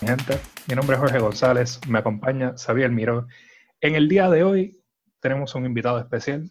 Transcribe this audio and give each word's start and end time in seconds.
Gente, 0.00 0.40
mi 0.66 0.74
nombre 0.74 0.96
es 0.96 1.00
Jorge 1.00 1.18
González, 1.18 1.78
me 1.86 1.98
acompaña 1.98 2.54
Xavier 2.56 2.90
Miró. 2.90 3.26
En 3.82 3.96
el 3.96 4.08
día 4.08 4.30
de 4.30 4.42
hoy 4.42 4.82
tenemos 5.20 5.54
un 5.54 5.66
invitado 5.66 5.98
especial. 5.98 6.50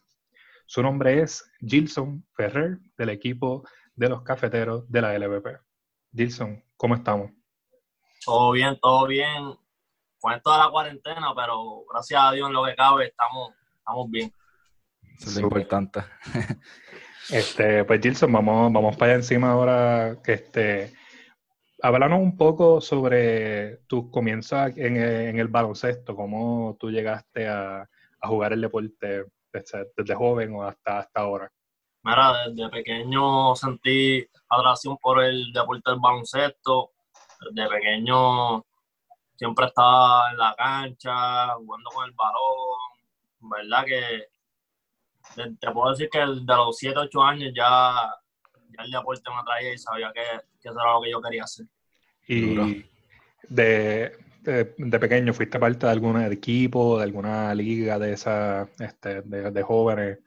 Su 0.68 0.84
nombre 0.84 1.24
es 1.24 1.52
Gilson 1.60 2.24
Ferrer, 2.36 2.78
del 2.96 3.10
equipo 3.10 3.68
de 3.96 4.08
los 4.08 4.22
cafeteros 4.22 4.88
de 4.92 5.02
la 5.02 5.18
LVP. 5.18 5.58
Gilson, 6.16 6.64
¿cómo 6.78 6.94
estamos? 6.94 7.32
Todo 8.24 8.52
bien, 8.52 8.78
todo 8.80 9.08
bien. 9.08 9.58
Fue 10.20 10.40
toda 10.42 10.66
la 10.66 10.70
cuarentena, 10.70 11.34
pero 11.36 11.86
gracias 11.92 12.22
a 12.22 12.32
Dios 12.34 12.50
en 12.50 12.54
lo 12.54 12.66
que 12.66 12.76
cabe 12.76 13.08
estamos, 13.08 13.56
estamos 13.80 14.12
bien. 14.12 14.32
Eso 15.18 15.28
es 15.28 15.36
lo 15.38 15.42
importante. 15.42 16.02
Este, 17.32 17.84
pues 17.84 18.02
Gilson, 18.02 18.32
vamos, 18.32 18.74
vamos 18.74 18.96
para 18.96 19.12
allá 19.12 19.20
encima 19.20 19.52
ahora 19.52 20.18
que 20.24 20.34
este 20.34 20.94
háblanos 21.82 22.20
un 22.20 22.38
poco 22.38 22.82
sobre 22.82 23.78
tus 23.88 24.10
comienzos 24.12 24.72
en, 24.78 24.98
el 25.40 25.48
baloncesto, 25.48 26.16
cómo 26.16 26.76
tú 26.80 26.90
llegaste 26.92 27.48
a, 27.48 27.88
jugar 28.22 28.54
el 28.54 28.62
deporte 28.62 29.26
desde, 29.52 30.16
joven 30.16 30.54
o 30.54 30.64
hasta, 30.64 31.00
hasta 31.00 31.22
ahora. 31.22 31.50
Mira, 32.04 32.48
desde 32.48 32.70
pequeño 32.70 33.56
sentí 33.56 34.26
atracción 34.50 34.98
por 34.98 35.24
el 35.24 35.54
deporte 35.54 35.92
del 35.92 36.00
baloncesto. 36.00 36.92
Desde 37.52 37.70
pequeño 37.70 38.64
siempre 39.36 39.68
estaba 39.68 40.32
en 40.32 40.38
la 40.38 40.54
cancha, 40.58 41.54
jugando 41.56 41.90
con 41.92 42.06
el 42.06 42.12
balón. 42.12 42.90
¿Verdad 43.40 43.86
que 43.86 44.26
te 45.36 45.72
puedo 45.72 45.92
decir 45.92 46.10
que 46.10 46.20
de 46.20 46.56
los 46.56 46.78
7, 46.78 47.00
8 47.00 47.24
años 47.24 47.54
ya 47.56 48.14
el 48.78 48.92
deporte 48.92 49.30
me 49.30 49.38
atraía 49.38 49.74
y 49.74 49.78
sabía 49.78 50.12
que, 50.14 50.22
eso 50.62 50.80
era 50.80 50.94
lo 50.94 51.02
que 51.02 51.12
yo 51.12 51.22
quería 51.22 51.44
hacer. 51.44 51.66
Y 52.28 52.86
de, 53.48 54.12
de, 54.42 55.00
pequeño, 55.00 55.34
¿fuiste 55.34 55.60
parte 55.60 55.86
de 55.86 55.92
algún 55.92 56.22
equipo, 56.22 56.98
de 56.98 57.04
alguna 57.04 57.54
liga 57.56 57.98
de 57.98 58.14
esa, 58.14 58.70
este, 58.80 59.22
de, 59.22 59.64
jóvenes? 59.64 60.20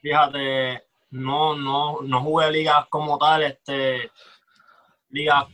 Fíjate, 0.00 0.84
no, 1.10 1.56
no, 1.56 2.00
no 2.02 2.22
jugué 2.22 2.50
ligas 2.50 2.86
como 2.88 3.18
tal, 3.18 3.42
este, 3.42 4.10
ligas 5.10 5.44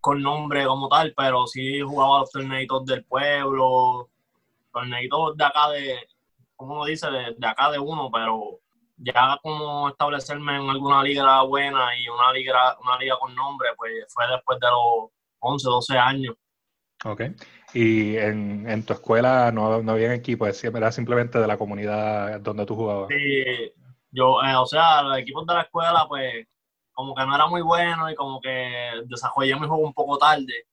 con 0.00 0.20
nombre 0.20 0.64
como 0.66 0.88
tal, 0.88 1.14
pero 1.16 1.46
sí 1.46 1.80
jugaba 1.80 2.20
los 2.20 2.30
torneitos 2.30 2.84
del 2.84 3.04
pueblo, 3.04 4.10
torneitos 4.72 5.36
de 5.36 5.44
acá 5.44 5.70
de, 5.70 5.98
como 6.56 6.74
uno 6.74 6.84
dice, 6.84 7.10
de, 7.10 7.34
de 7.36 7.46
acá 7.46 7.70
de 7.70 7.78
uno, 7.78 8.10
pero 8.12 8.61
ya 9.04 9.38
como 9.42 9.88
establecerme 9.88 10.56
en 10.56 10.70
alguna 10.70 11.02
liga 11.02 11.42
buena 11.42 11.96
y 11.98 12.08
una 12.08 12.32
liga, 12.32 12.76
una 12.82 12.98
liga 12.98 13.16
con 13.18 13.34
nombre, 13.34 13.70
pues 13.76 13.92
fue 14.08 14.24
después 14.28 14.58
de 14.60 14.68
los 14.68 15.10
11, 15.40 15.68
12 15.68 15.98
años. 15.98 16.34
Ok. 17.04 17.22
¿Y 17.74 18.16
en, 18.16 18.68
en 18.68 18.84
tu 18.84 18.92
escuela 18.92 19.50
no, 19.50 19.82
no 19.82 19.92
había 19.92 20.14
equipo? 20.14 20.46
¿Era 20.46 20.92
simplemente 20.92 21.38
de 21.38 21.46
la 21.46 21.58
comunidad 21.58 22.40
donde 22.40 22.64
tú 22.64 22.76
jugabas? 22.76 23.08
Sí, 23.08 23.72
yo, 24.10 24.42
eh, 24.42 24.54
o 24.54 24.66
sea, 24.66 25.02
los 25.02 25.18
equipos 25.18 25.46
de 25.46 25.54
la 25.54 25.62
escuela, 25.62 26.06
pues, 26.08 26.46
como 26.92 27.14
que 27.14 27.26
no 27.26 27.34
era 27.34 27.46
muy 27.46 27.62
bueno 27.62 28.10
y 28.10 28.14
como 28.14 28.40
que 28.40 29.02
desarrollé 29.06 29.54
mi 29.54 29.66
juego 29.66 29.84
un 29.84 29.94
poco 29.94 30.18
tarde. 30.18 30.66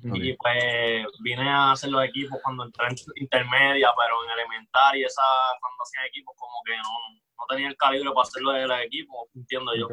Y 0.00 0.32
pues 0.34 1.06
vine 1.20 1.48
a 1.48 1.72
hacer 1.72 1.90
los 1.90 2.04
equipos 2.04 2.38
cuando 2.42 2.64
entré 2.64 2.86
en 2.86 2.96
intermedia, 3.16 3.90
pero 3.98 4.24
en 4.24 4.30
elemental 4.30 4.96
y 4.96 5.02
esa, 5.02 5.22
cuando 5.60 5.82
hacía 5.82 6.06
equipos, 6.06 6.36
como 6.38 6.62
que 6.64 6.76
no, 6.76 7.20
no 7.38 7.46
tenía 7.48 7.68
el 7.68 7.76
calibre 7.76 8.10
para 8.10 8.22
hacerlo 8.22 8.52
del 8.52 8.70
equipo, 8.84 9.28
entiendo 9.34 9.72
yo. 9.76 9.88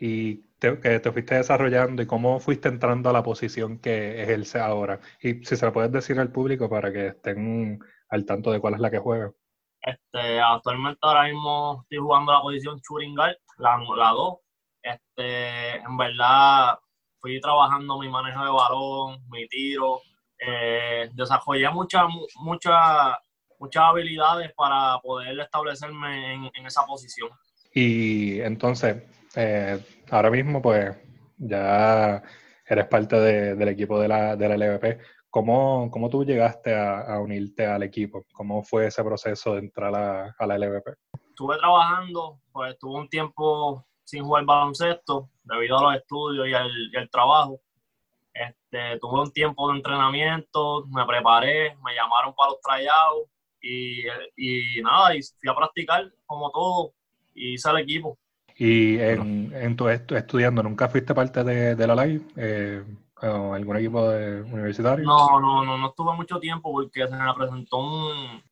Y 0.00 0.36
te, 0.58 0.78
que 0.80 1.00
te 1.00 1.12
fuiste 1.12 1.34
desarrollando 1.34 2.02
y 2.02 2.06
cómo 2.06 2.38
fuiste 2.40 2.68
entrando 2.68 3.10
a 3.10 3.12
la 3.12 3.22
posición 3.22 3.78
que 3.78 4.22
ejerce 4.22 4.60
ahora. 4.60 5.00
Y 5.20 5.44
si 5.44 5.56
se 5.56 5.66
lo 5.66 5.72
puedes 5.72 5.90
decir 5.90 6.18
al 6.20 6.30
público 6.30 6.68
para 6.68 6.92
que 6.92 7.08
estén 7.08 7.80
al 8.10 8.24
tanto 8.24 8.50
de 8.50 8.60
cuál 8.60 8.74
es 8.74 8.80
la 8.80 8.90
que 8.90 8.98
juega. 8.98 9.32
Este, 9.80 10.40
actualmente 10.40 10.98
ahora 11.02 11.24
mismo 11.24 11.80
estoy 11.82 11.98
jugando 11.98 12.32
la 12.32 12.42
posición 12.42 12.80
Churingal, 12.80 13.38
la 13.58 14.12
2. 14.12 14.38
Este, 14.82 15.76
en 15.76 15.96
verdad 15.96 16.78
fui 17.20 17.40
trabajando 17.40 17.98
mi 17.98 18.08
manejo 18.08 18.44
de 18.44 18.50
balón, 18.50 19.22
mi 19.28 19.46
tiro, 19.48 20.00
eh, 20.38 21.10
desarrollé 21.12 21.68
muchas 21.70 22.04
mucha, 22.36 23.18
muchas 23.58 23.82
habilidades 23.84 24.52
para 24.54 24.98
poder 25.00 25.38
establecerme 25.40 26.34
en, 26.34 26.66
esa 26.66 26.84
posición. 26.86 27.30
Y 27.72 28.40
entonces, 28.40 29.02
eh, 29.36 29.78
ahora 30.10 30.30
mismo 30.30 30.62
pues 30.62 30.96
ya 31.36 32.22
eres 32.66 32.86
parte 32.86 33.16
del 33.16 33.68
equipo 33.68 34.00
de 34.00 34.08
la, 34.08 34.36
de 34.36 34.48
la 34.48 34.56
LVP. 34.56 34.98
¿Cómo, 35.30 35.90
¿Cómo, 35.90 36.08
tú 36.08 36.24
llegaste 36.24 36.74
a, 36.74 37.18
unirte 37.20 37.66
al 37.66 37.82
equipo? 37.82 38.24
¿Cómo 38.32 38.62
fue 38.62 38.86
ese 38.86 39.04
proceso 39.04 39.54
de 39.54 39.60
entrar 39.60 39.94
a, 39.94 40.34
a 40.38 40.46
la 40.46 40.58
LVP? 40.58 40.94
Estuve 41.28 41.58
trabajando, 41.58 42.40
pues 42.50 42.72
estuve 42.72 42.98
un 42.98 43.08
tiempo 43.08 43.86
sin 44.04 44.24
jugar 44.24 44.44
baloncesto 44.46 45.28
debido 45.42 45.78
a 45.78 45.82
los 45.82 46.00
estudios 46.00 46.48
y 46.48 46.54
al, 46.54 47.10
trabajo. 47.10 47.60
Este, 48.32 48.98
tuve 49.00 49.20
un 49.20 49.32
tiempo 49.32 49.70
de 49.70 49.76
entrenamiento, 49.76 50.86
me 50.86 51.04
preparé, 51.04 51.76
me 51.84 51.94
llamaron 51.94 52.34
para 52.34 52.50
los 52.52 52.60
tryouts 52.60 53.30
y, 53.60 54.06
y 54.36 54.82
nada, 54.82 55.14
y 55.16 55.22
fui 55.22 55.50
a 55.50 55.54
practicar 55.54 56.12
como 56.26 56.50
todo 56.50 56.92
y 57.34 57.54
hice 57.54 57.70
el 57.70 57.78
equipo. 57.78 58.18
¿Y 58.56 58.98
en, 58.98 59.52
en 59.54 59.76
tu 59.76 59.88
estudiando 59.88 60.62
nunca 60.62 60.88
fuiste 60.88 61.14
parte 61.14 61.44
de, 61.44 61.76
de 61.76 61.86
la 61.86 61.94
live? 62.04 62.24
Eh, 62.36 62.84
o 63.22 63.54
algún 63.54 63.76
equipo 63.76 64.08
de 64.10 64.42
universitario? 64.42 65.04
No, 65.04 65.40
no, 65.40 65.64
no, 65.64 65.78
no 65.78 65.88
estuve 65.88 66.14
mucho 66.14 66.38
tiempo 66.38 66.72
porque 66.72 67.06
se 67.06 67.16
me 67.16 67.34
presentó 67.34 67.78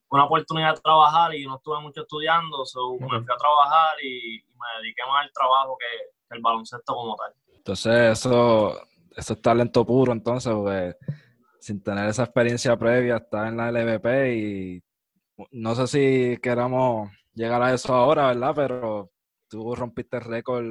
una 0.09 0.25
oportunidad 0.25 0.75
de 0.75 0.81
trabajar 0.81 1.35
y 1.35 1.47
no 1.47 1.57
estuve 1.57 1.81
mucho 1.81 2.03
estudiando, 2.03 2.65
so 2.65 2.95
me 2.99 3.09
fui 3.09 3.35
a 3.35 3.37
trabajar 3.37 3.97
y, 4.03 4.43
me 4.57 4.83
dediqué 4.83 5.03
más 5.07 5.25
al 5.25 5.33
trabajo 5.33 5.77
que, 5.79 6.35
el 6.35 6.43
baloncesto 6.43 6.95
como 6.95 7.15
tal. 7.15 7.33
Entonces, 7.55 8.19
eso, 8.19 8.81
eso 9.15 9.33
es 9.35 9.43
talento 9.43 9.85
puro, 9.85 10.13
entonces, 10.13 10.53
porque 10.53 10.97
sin 11.61 11.83
tener 11.83 12.09
esa 12.09 12.25
experiencia 12.25 12.77
previa, 12.77 13.17
estar 13.17 13.47
en 13.47 13.57
la 13.57 13.71
LVP 13.71 14.35
y 14.35 14.83
no 15.51 15.75
sé 15.75 15.87
si 15.87 16.41
queramos 16.41 17.11
llegar 17.35 17.63
a 17.63 17.75
eso 17.75 17.95
ahora, 17.95 18.29
¿verdad? 18.29 18.53
Pero 18.55 19.11
tú 19.49 19.75
rompiste 19.75 20.17
el 20.17 20.25
récord 20.25 20.67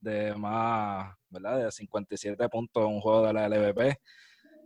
de 0.00 0.34
más, 0.36 1.14
¿verdad? 1.28 1.64
De 1.64 1.72
57 1.72 2.48
puntos 2.48 2.84
en 2.84 2.94
un 2.94 3.00
juego 3.00 3.26
de 3.26 3.32
la 3.32 3.48
LVP. 3.48 3.98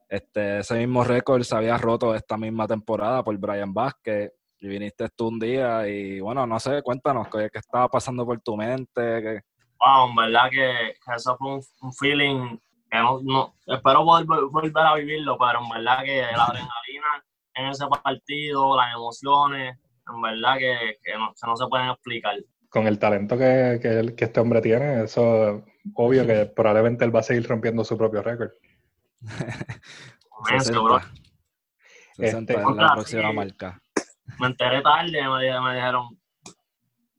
Este, 0.09 0.59
ese 0.59 0.79
mismo 0.79 1.05
récord 1.05 1.43
se 1.43 1.57
había 1.57 1.79
roto 1.79 2.15
esta 2.15 2.37
misma 2.37 2.67
temporada 2.67 3.23
por 3.23 3.37
Brian 3.39 3.73
Vázquez. 3.73 4.33
Y 4.63 4.69
viniste 4.69 5.09
tú 5.17 5.29
un 5.29 5.39
día 5.39 5.89
y 5.89 6.21
bueno, 6.21 6.47
no 6.47 6.61
sé, 6.61 6.83
cuéntanos 6.83 7.29
qué, 7.29 7.49
estaba 7.51 7.89
pasando 7.89 8.27
por 8.27 8.39
tu 8.43 8.59
mente. 8.59 9.43
Wow, 9.79 10.11
en 10.11 10.17
verdad 10.17 10.51
que, 10.51 10.97
eso 11.17 11.35
fue 11.39 11.55
un, 11.81 11.93
feeling 11.95 12.59
que 12.91 12.99
no, 12.99 13.55
espero 13.67 14.05
volver, 14.05 14.45
volver 14.51 14.85
a 14.85 14.97
vivirlo, 14.97 15.39
pero 15.39 15.61
en 15.65 15.69
verdad 15.71 16.05
que 16.05 16.21
la 16.21 16.45
adrenalina 16.45 17.25
en 17.55 17.67
ese 17.67 17.87
partido, 17.87 18.77
las 18.77 18.95
emociones, 18.95 19.79
en 20.09 20.23
verdad 20.23 20.59
que, 20.59 20.97
no, 21.17 21.57
se 21.57 21.67
pueden 21.67 21.89
explicar. 21.91 22.37
Con 22.69 22.87
el 22.87 22.99
talento 22.99 23.37
que, 23.37 23.79
que, 23.83 24.25
este 24.25 24.41
hombre 24.41 24.61
tiene, 24.61 25.05
eso 25.05 25.65
obvio 25.95 26.27
que 26.27 26.47
probablemente 26.57 27.05
él 27.05 27.15
va 27.15 27.21
a 27.21 27.25
seguir 27.25 27.47
rompiendo 27.47 27.85
su 27.85 27.97
propio 27.97 28.23
récord. 28.23 28.51
Este, 32.17 32.55
la 32.55 32.93
próxima 32.95 33.33
marca. 33.33 33.81
Me 34.39 34.47
enteré 34.49 34.83
tarde, 34.83 35.23
me, 35.23 35.61
me 35.61 35.75
dijeron, 35.75 36.19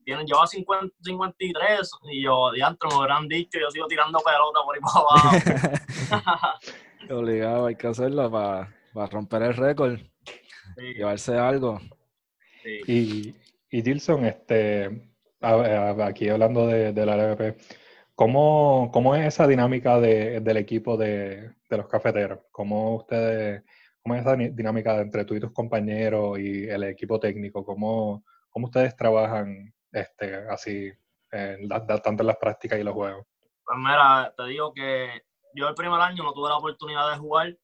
tienen, 0.04 0.26
lleva 0.26 0.46
50, 0.46 0.94
53 1.02 1.90
y 2.10 2.22
yo, 2.22 2.50
diantro, 2.52 2.90
me 2.90 2.96
hubieran 2.96 3.28
dicho, 3.28 3.58
yo 3.60 3.70
sigo 3.70 3.86
tirando 3.86 4.18
pelota 4.20 4.60
por 4.64 4.74
ahí 4.74 4.80
para 4.80 6.20
abajo. 6.20 6.58
Obligado, 7.10 7.66
hay 7.66 7.76
que 7.76 7.86
hacerlo 7.86 8.30
para, 8.30 8.72
para 8.92 9.06
romper 9.06 9.42
el 9.42 9.54
récord 9.54 9.98
llevarse 10.76 11.36
algo. 11.36 11.80
Y, 12.86 13.34
y 13.70 13.82
Gilson, 13.82 14.24
este, 14.24 15.12
aquí 15.40 16.28
hablando 16.28 16.66
de, 16.66 17.06
la 17.06 17.16
LVP, 17.16 17.56
¿cómo, 18.14 18.90
¿cómo, 18.92 19.16
es 19.16 19.26
esa 19.26 19.46
dinámica 19.46 19.98
del 20.00 20.56
equipo 20.56 20.96
de, 20.96 21.54
los 21.68 21.88
cafeteros? 21.88 22.40
¿Cómo 22.50 22.96
ustedes, 22.96 23.64
cómo 24.02 24.14
es 24.14 24.20
esa 24.20 24.36
dinámica 24.36 25.00
entre 25.00 25.24
tú 25.24 25.34
y 25.34 25.40
tus 25.40 25.52
compañeros 25.52 26.38
y 26.38 26.68
el 26.68 26.84
equipo 26.84 27.18
técnico? 27.18 27.64
¿Cómo, 27.64 28.24
cómo 28.50 28.66
ustedes 28.66 28.96
trabajan 28.96 29.74
este, 29.90 30.34
así, 30.48 30.92
tanto 31.30 32.22
en 32.22 32.26
las 32.26 32.36
prácticas 32.36 32.78
y 32.78 32.84
los 32.84 32.94
juegos? 32.94 33.26
Pues 33.64 33.78
mira, 33.78 34.32
te 34.36 34.44
digo 34.46 34.72
que 34.72 35.22
yo 35.54 35.68
el 35.68 35.74
primer 35.74 36.00
año 36.00 36.22
no 36.22 36.32
tuve 36.32 36.48
la 36.48 36.56
oportunidad 36.56 37.10
de 37.10 37.18
jugar. 37.18 37.56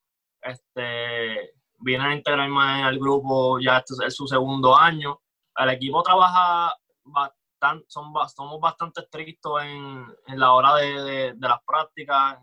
Este, 0.42 1.52
viene 1.78 2.04
a 2.04 2.14
integrarme 2.14 2.84
al 2.84 2.98
grupo, 2.98 3.58
ya 3.60 3.78
este 3.78 3.94
es 4.06 4.14
su 4.14 4.26
segundo 4.26 4.76
año. 4.76 5.20
El 5.56 5.70
equipo 5.70 6.02
trabaja 6.02 6.74
bastante, 7.04 7.86
son, 7.88 8.12
somos 8.34 8.60
bastante 8.60 9.00
estrictos 9.02 9.62
en, 9.62 10.06
la 10.38 10.52
hora 10.52 10.74
de, 10.76 11.34
las 11.38 11.58
prácticas, 11.66 12.38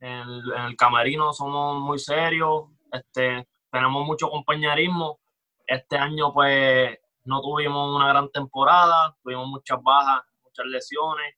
en, 0.00 0.08
en 0.08 0.64
el, 0.66 0.76
camerino 0.76 1.32
somos 1.32 1.80
muy 1.80 1.98
serios, 1.98 2.64
este, 2.90 3.48
tenemos 3.70 4.04
mucho 4.04 4.28
compañerismo. 4.28 5.20
Este 5.66 5.96
año 5.96 6.32
pues 6.32 6.98
no 7.24 7.40
tuvimos 7.40 7.96
una 7.96 8.08
gran 8.08 8.28
temporada, 8.30 9.16
tuvimos 9.22 9.46
muchas 9.46 9.80
bajas, 9.82 10.22
muchas 10.42 10.66
lesiones 10.66 11.36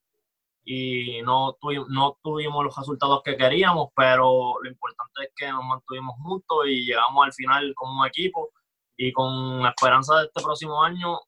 y 0.65 1.21
no, 1.23 1.57
no 1.89 2.19
tuvimos 2.23 2.65
los 2.65 2.77
resultados 2.77 3.23
que 3.23 3.37
queríamos, 3.37 3.89
pero 3.95 4.55
lo 4.63 4.69
importante 4.69 5.25
es 5.25 5.31
que 5.37 5.49
nos 5.49 5.65
mantuvimos 5.65 6.17
juntos 6.23 6.67
y 6.67 6.87
llegamos 6.87 7.27
al 7.27 7.33
final 7.33 7.75
como 7.75 8.01
un 8.01 8.07
equipo 8.07 8.51
y 8.97 9.13
con 9.13 9.63
la 9.63 9.71
esperanza 9.71 10.21
de 10.21 10.27
este 10.27 10.43
próximo 10.43 10.83
año 10.83 11.19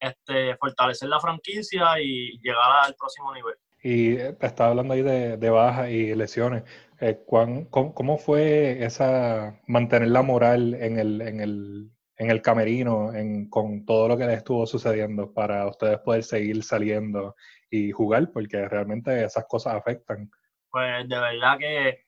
este, 0.00 0.56
fortalecer 0.56 1.08
la 1.08 1.20
franquicia 1.20 2.00
y 2.00 2.38
llegar 2.42 2.84
al 2.84 2.94
próximo 2.94 3.32
nivel. 3.34 3.54
Y 3.82 4.16
eh, 4.16 4.36
estaba 4.40 4.70
hablando 4.70 4.94
ahí 4.94 5.02
de, 5.02 5.36
de 5.36 5.50
bajas 5.50 5.90
y 5.90 6.14
lesiones. 6.14 6.64
Eh, 7.00 7.24
cómo, 7.26 8.16
fue 8.16 8.84
esa 8.84 9.60
mantener 9.66 10.08
la 10.08 10.22
moral 10.22 10.74
en 10.74 10.98
el, 10.98 11.20
en 11.20 11.40
el, 11.40 11.90
en 12.16 12.30
el 12.30 12.42
camerino 12.42 13.12
en, 13.12 13.48
con 13.48 13.84
todo 13.84 14.08
lo 14.08 14.16
que 14.16 14.26
les 14.26 14.38
estuvo 14.38 14.66
sucediendo 14.66 15.32
para 15.32 15.66
ustedes 15.66 15.98
poder 15.98 16.22
seguir 16.22 16.62
saliendo 16.62 17.34
y 17.72 17.90
jugar? 17.90 18.30
Porque 18.30 18.68
realmente 18.68 19.24
esas 19.24 19.46
cosas 19.48 19.74
afectan. 19.74 20.30
Pues 20.70 21.08
de 21.08 21.18
verdad 21.18 21.58
que 21.58 22.04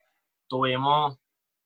tuvimos, 0.47 1.17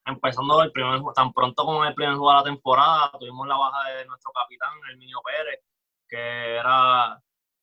empezando 0.05 0.63
el 0.63 0.71
primer, 0.71 1.01
tan 1.13 1.33
pronto 1.33 1.65
como 1.65 1.83
el 1.83 1.93
primer 1.93 2.15
juego 2.15 2.31
de 2.31 2.37
la 2.37 2.43
temporada, 2.43 3.11
tuvimos 3.19 3.45
la 3.45 3.57
baja 3.57 3.89
de 3.89 4.05
nuestro 4.05 4.31
capitán, 4.31 4.71
el 4.89 4.97
Minio 4.97 5.19
Pérez, 5.21 5.59
que 6.07 6.55
era 6.55 7.21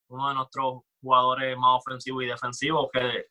uno 0.09 0.29
de 0.29 0.35
nuestros 0.35 0.83
jugadores 1.01 1.57
más 1.57 1.81
ofensivos 1.81 2.23
y 2.23 2.27
defensivos, 2.27 2.89
que 2.93 3.27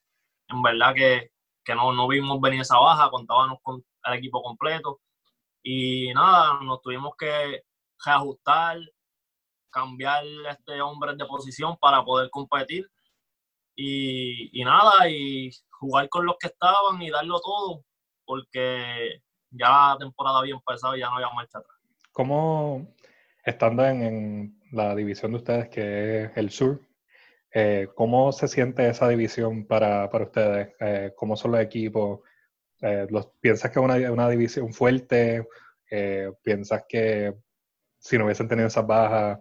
en 0.49 0.61
verdad 0.63 0.95
que, 0.95 1.29
no, 1.75 1.93
no 1.93 2.07
vimos 2.07 2.41
venir 2.41 2.61
esa 2.61 2.79
baja, 2.79 3.11
contábamos 3.11 3.59
con 3.61 3.83
el 4.05 4.13
equipo 4.13 4.41
completo. 4.41 4.99
Y 5.61 6.11
nada, 6.13 6.59
nos 6.63 6.81
tuvimos 6.81 7.15
que 7.17 7.61
reajustar, 8.03 8.79
cambiar 9.69 10.23
este 10.49 10.81
hombre 10.81 11.15
de 11.15 11.25
posición 11.25 11.77
para 11.79 12.03
poder 12.03 12.29
competir. 12.31 12.89
Y, 13.75 14.59
y, 14.59 14.63
nada, 14.63 15.09
y 15.09 15.51
jugar 15.69 16.09
con 16.09 16.25
los 16.25 16.37
que 16.39 16.47
estaban 16.47 17.01
y 17.01 17.09
darlo 17.09 17.39
todo, 17.41 17.83
porque 18.25 19.21
ya 19.51 19.69
la 19.69 19.97
temporada 19.99 20.39
había 20.39 20.55
empezado 20.55 20.95
y 20.95 20.99
ya 20.99 21.07
no 21.07 21.15
había 21.15 21.29
marcha 21.29 21.59
atrás. 21.59 21.77
¿Cómo, 22.11 22.95
estando 23.43 23.85
en, 23.85 24.59
la 24.71 24.95
división 24.95 25.31
de 25.31 25.37
ustedes, 25.37 25.69
que 25.69 26.23
es 26.23 26.31
el 26.35 26.49
sur, 26.49 26.81
eh, 27.53 27.87
¿cómo 27.95 28.31
se 28.31 28.47
siente 28.47 28.89
esa 28.89 29.07
división 29.07 29.65
para, 29.65 30.09
ustedes? 30.11 30.73
Eh, 30.79 31.13
¿Cómo 31.15 31.37
son 31.37 31.51
los 31.51 31.61
equipos? 31.61 32.21
Eh, 32.81 33.07
los, 33.09 33.27
¿Piensas 33.39 33.71
que 33.71 33.79
es 33.79 33.85
una, 33.85 34.11
una, 34.11 34.29
división 34.29 34.73
fuerte? 34.73 35.47
¿Piensas 36.43 36.83
que 36.89 37.33
si 37.99 38.17
no 38.17 38.25
hubiesen 38.25 38.49
tenido 38.49 38.67
esas 38.67 38.85
bajas, 38.85 39.39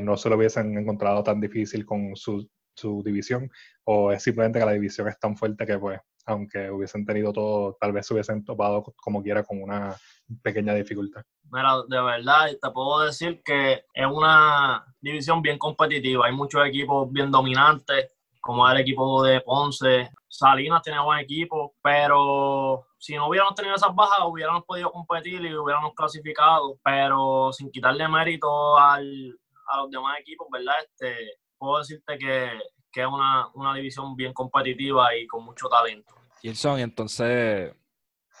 no 0.00 0.16
se 0.16 0.30
lo 0.30 0.36
hubiesen 0.36 0.78
encontrado 0.78 1.22
tan 1.22 1.38
difícil 1.38 1.84
con 1.84 2.16
su, 2.16 2.48
su 2.74 3.02
división? 3.04 3.50
¿O 3.84 4.12
es 4.12 4.22
simplemente 4.22 4.58
que 4.58 4.66
la 4.66 4.72
división 4.72 5.08
es 5.08 5.18
tan 5.18 5.36
fuerte 5.36 5.66
que 5.66 5.78
pues 5.78 6.00
aunque 6.26 6.70
hubiesen 6.70 7.04
tenido 7.04 7.32
todo, 7.32 7.76
tal 7.80 7.92
vez 7.92 8.06
se 8.06 8.14
hubiesen 8.14 8.44
topado 8.44 8.84
como 8.96 9.22
quiera 9.22 9.42
con 9.42 9.62
una 9.62 9.96
pequeña 10.42 10.74
dificultad. 10.74 11.22
Mira, 11.50 11.82
de 11.88 12.00
verdad, 12.00 12.46
te 12.60 12.70
puedo 12.70 13.00
decir 13.00 13.42
que 13.44 13.84
es 13.92 14.06
una 14.06 14.84
división 15.00 15.42
bien 15.42 15.58
competitiva. 15.58 16.26
Hay 16.26 16.32
muchos 16.32 16.64
equipos 16.66 17.10
bien 17.12 17.30
dominantes, 17.30 18.12
como 18.40 18.68
el 18.68 18.80
equipo 18.80 19.22
de 19.22 19.40
Ponce. 19.40 20.10
Salinas 20.28 20.82
tiene 20.82 21.00
buen 21.00 21.18
equipo, 21.18 21.74
pero 21.82 22.86
si 22.98 23.14
no 23.14 23.28
hubiéramos 23.28 23.54
tenido 23.54 23.74
esas 23.74 23.94
bajas, 23.94 24.20
hubiéramos 24.24 24.64
podido 24.64 24.90
competir 24.90 25.44
y 25.44 25.54
hubiéramos 25.54 25.92
clasificado. 25.94 26.78
Pero 26.82 27.52
sin 27.52 27.70
quitarle 27.70 28.08
mérito 28.08 28.78
al, 28.78 29.38
a 29.68 29.78
los 29.78 29.90
demás 29.90 30.18
equipos, 30.20 30.46
¿verdad? 30.50 30.74
Este, 30.82 31.41
puedo 31.62 31.78
decirte 31.78 32.18
que, 32.18 32.48
que 32.90 33.02
es 33.02 33.06
una, 33.06 33.48
una, 33.54 33.72
división 33.72 34.16
bien 34.16 34.32
competitiva 34.32 35.14
y 35.14 35.28
con 35.28 35.44
mucho 35.44 35.68
talento. 35.68 36.12
Gilson, 36.40 36.80
y 36.80 36.82
entonces 36.82 37.72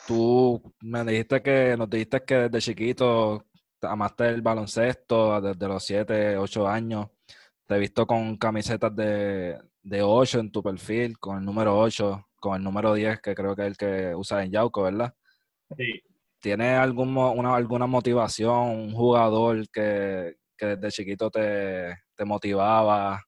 tú 0.08 0.60
me 0.80 1.04
dijiste 1.04 1.40
que 1.40 1.76
nos 1.78 1.88
dijiste 1.88 2.24
que 2.24 2.34
desde 2.48 2.60
chiquito 2.60 3.44
amaste 3.80 4.26
el 4.26 4.42
baloncesto 4.42 5.40
desde 5.40 5.68
los 5.68 5.84
7, 5.84 6.36
8 6.36 6.66
años. 6.66 7.06
Te 7.68 7.76
he 7.76 7.78
visto 7.78 8.08
con 8.08 8.36
camisetas 8.36 8.94
de, 8.96 9.56
de 9.82 10.02
8 10.02 10.40
en 10.40 10.50
tu 10.50 10.60
perfil, 10.60 11.16
con 11.20 11.38
el 11.38 11.44
número 11.44 11.78
8, 11.78 12.26
con 12.40 12.56
el 12.56 12.64
número 12.64 12.92
10, 12.92 13.20
que 13.20 13.36
creo 13.36 13.54
que 13.54 13.62
es 13.62 13.68
el 13.68 13.76
que 13.76 14.14
usas 14.16 14.44
en 14.44 14.50
Yauco, 14.50 14.82
¿verdad? 14.82 15.14
Sí. 15.76 16.02
¿Tienes 16.40 16.76
algún, 16.76 17.16
una, 17.16 17.54
alguna 17.54 17.86
motivación, 17.86 18.70
un 18.70 18.92
jugador 18.92 19.68
que, 19.70 20.38
que 20.56 20.66
desde 20.66 20.90
chiquito 20.90 21.30
te, 21.30 21.96
te 22.22 22.24
motivaba? 22.24 23.20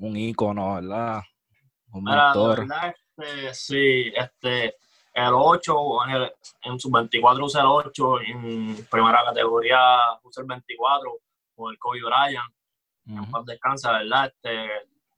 un 0.00 0.16
ícono, 0.16 0.74
¿verdad? 0.74 1.22
Un 1.92 2.04
mentor. 2.04 2.66
Este, 3.16 3.54
sí, 3.54 4.12
este, 4.14 4.76
el 5.14 5.32
8, 5.32 5.76
en, 6.08 6.32
en 6.62 6.80
su 6.80 6.90
24 6.90 7.44
usa 7.44 7.60
el 7.62 7.68
8, 7.68 8.20
en 8.22 8.86
primera 8.90 9.24
categoría 9.24 9.78
usa 10.24 10.42
el 10.42 10.48
24, 10.48 11.12
con 11.54 11.72
el 11.72 11.78
Kobe 11.78 12.00
Bryant. 12.02 12.52
En 13.06 13.30
paz 13.30 13.44
descansa, 13.44 13.92
¿verdad? 13.92 14.26
Este, 14.26 14.68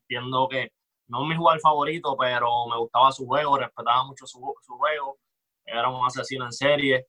viendo 0.07 0.47
que 0.49 0.73
no 1.09 1.23
es 1.23 1.29
mi 1.29 1.37
jugador 1.37 1.61
favorito, 1.61 2.17
pero 2.19 2.67
me 2.67 2.77
gustaba 2.77 3.11
su 3.13 3.27
juego, 3.27 3.57
respetaba 3.57 4.05
mucho 4.05 4.27
su, 4.27 4.55
su 4.61 4.77
juego. 4.77 5.19
Era 5.65 5.89
un 5.89 6.05
asesino 6.05 6.45
en 6.45 6.53
serie. 6.53 7.07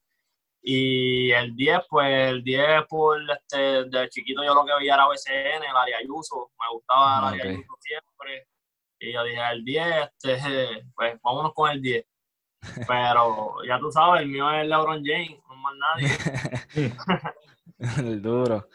Y 0.69 1.31
el 1.31 1.56
10, 1.56 1.80
pues 1.90 2.30
el 2.30 2.44
10 2.44 2.88
por 2.90 3.18
este, 3.31 3.86
de 3.86 4.10
chiquito 4.10 4.44
yo 4.44 4.54
lo 4.54 4.66
que 4.66 4.74
veía 4.78 4.96
era 4.96 5.08
BCN, 5.08 5.64
el 5.64 5.78
área 5.78 5.98
Ayuso, 6.00 6.52
me 6.60 6.74
gustaba 6.74 7.19
el 7.19 7.24
ah, 7.24 7.28
área 7.30 7.44
Ayuso 7.46 7.78
siempre. 7.80 8.48
Y 9.00 9.14
yo 9.14 9.24
dije, 9.24 9.40
el 9.50 9.64
10, 9.64 9.86
este, 10.24 10.84
pues 10.96 11.18
vámonos 11.24 11.54
con 11.54 11.72
el 11.72 11.81
10. 11.81 12.06
Pero 12.86 13.64
ya 13.66 13.80
tú 13.80 13.90
sabes, 13.94 14.24
el 14.24 14.28
mío 14.28 14.52
es 14.52 14.68
LeBron 14.68 15.02
James, 15.06 15.40
no 15.48 15.56
más 15.56 15.74
nadie. 16.75 16.94
el 18.00 18.22
duro. 18.22 18.68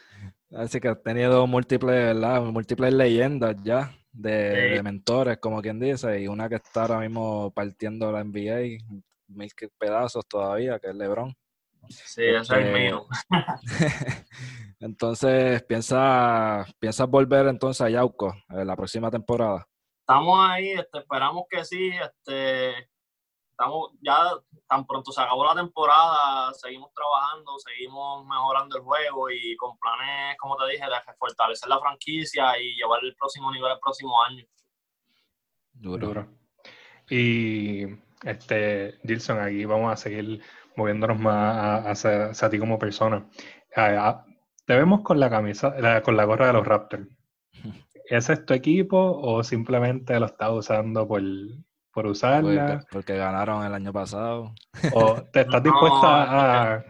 Así 0.50 0.80
que 0.80 0.88
has 0.88 1.02
tenido 1.02 1.46
múltiples, 1.46 2.14
¿verdad? 2.14 2.40
Múltiples 2.40 2.94
leyendas 2.94 3.56
ya 3.62 3.94
de, 4.12 4.80
mentores, 4.82 5.36
como 5.36 5.60
quien 5.60 5.78
dice, 5.78 6.22
y 6.22 6.26
una 6.26 6.48
que 6.48 6.54
está 6.54 6.84
ahora 6.84 7.00
mismo 7.00 7.52
partiendo 7.52 8.10
la 8.10 8.24
NBA, 8.24 8.78
mil 9.28 9.52
pedazos 9.78 10.26
todavía, 10.26 10.78
que 10.78 10.88
es 10.88 10.94
LeBron. 10.94 11.36
Sí, 11.88 12.24
ese 12.24 12.38
es 12.38 12.50
el 12.50 12.72
mío. 12.72 13.06
entonces, 14.80 15.62
¿piensas 15.64 16.72
piensa 16.78 17.06
volver 17.06 17.46
entonces 17.46 17.80
a 17.80 17.90
Yauco 17.90 18.34
en 18.50 18.66
la 18.66 18.76
próxima 18.76 19.10
temporada? 19.10 19.66
Estamos 20.00 20.38
ahí, 20.48 20.72
este, 20.72 20.98
esperamos 20.98 21.44
que 21.48 21.64
sí. 21.64 21.90
Este, 21.90 22.88
estamos 23.50 23.90
ya 24.00 24.32
tan 24.68 24.86
pronto 24.86 25.12
se 25.12 25.20
acabó 25.20 25.44
la 25.44 25.54
temporada, 25.54 26.52
seguimos 26.54 26.92
trabajando, 26.94 27.58
seguimos 27.58 28.26
mejorando 28.26 28.76
el 28.76 28.82
juego 28.82 29.30
y 29.30 29.56
con 29.56 29.78
planes, 29.78 30.36
como 30.38 30.56
te 30.56 30.72
dije, 30.72 30.84
de 30.84 31.14
fortalecer 31.18 31.68
la 31.68 31.78
franquicia 31.78 32.58
y 32.58 32.74
llevar 32.76 33.04
el 33.04 33.14
próximo 33.14 33.52
nivel 33.52 33.72
el 33.72 33.80
próximo 33.80 34.22
año. 34.22 34.44
Duro. 35.74 36.26
Y 37.08 37.84
este, 38.24 38.98
Gilson, 39.04 39.40
aquí 39.40 39.64
vamos 39.64 39.92
a 39.92 39.96
seguir 39.96 40.42
moviéndonos 40.76 41.18
más 41.18 42.04
hacia, 42.04 42.50
ti 42.50 42.58
como 42.58 42.78
persona. 42.78 43.26
te 43.74 44.76
vemos 44.76 45.00
con 45.02 45.20
la 45.20 45.30
camisa, 45.30 45.74
con 46.02 46.16
la 46.16 46.24
gorra 46.24 46.48
de 46.48 46.52
los 46.52 46.66
Raptors. 46.66 47.08
¿Ese 48.04 48.32
es 48.34 48.44
tu 48.44 48.52
equipo 48.52 48.98
o 48.98 49.42
simplemente 49.42 50.18
lo 50.18 50.26
estás 50.26 50.50
usando 50.50 51.06
por, 51.06 51.22
por 51.92 52.06
usarla? 52.06 52.84
Porque, 52.90 53.16
ganaron 53.16 53.64
el 53.64 53.74
año 53.74 53.92
pasado. 53.92 54.54
¿O 54.92 55.22
te 55.32 55.40
estás 55.42 55.62
dispuesta 55.62 56.74
a, 56.74 56.84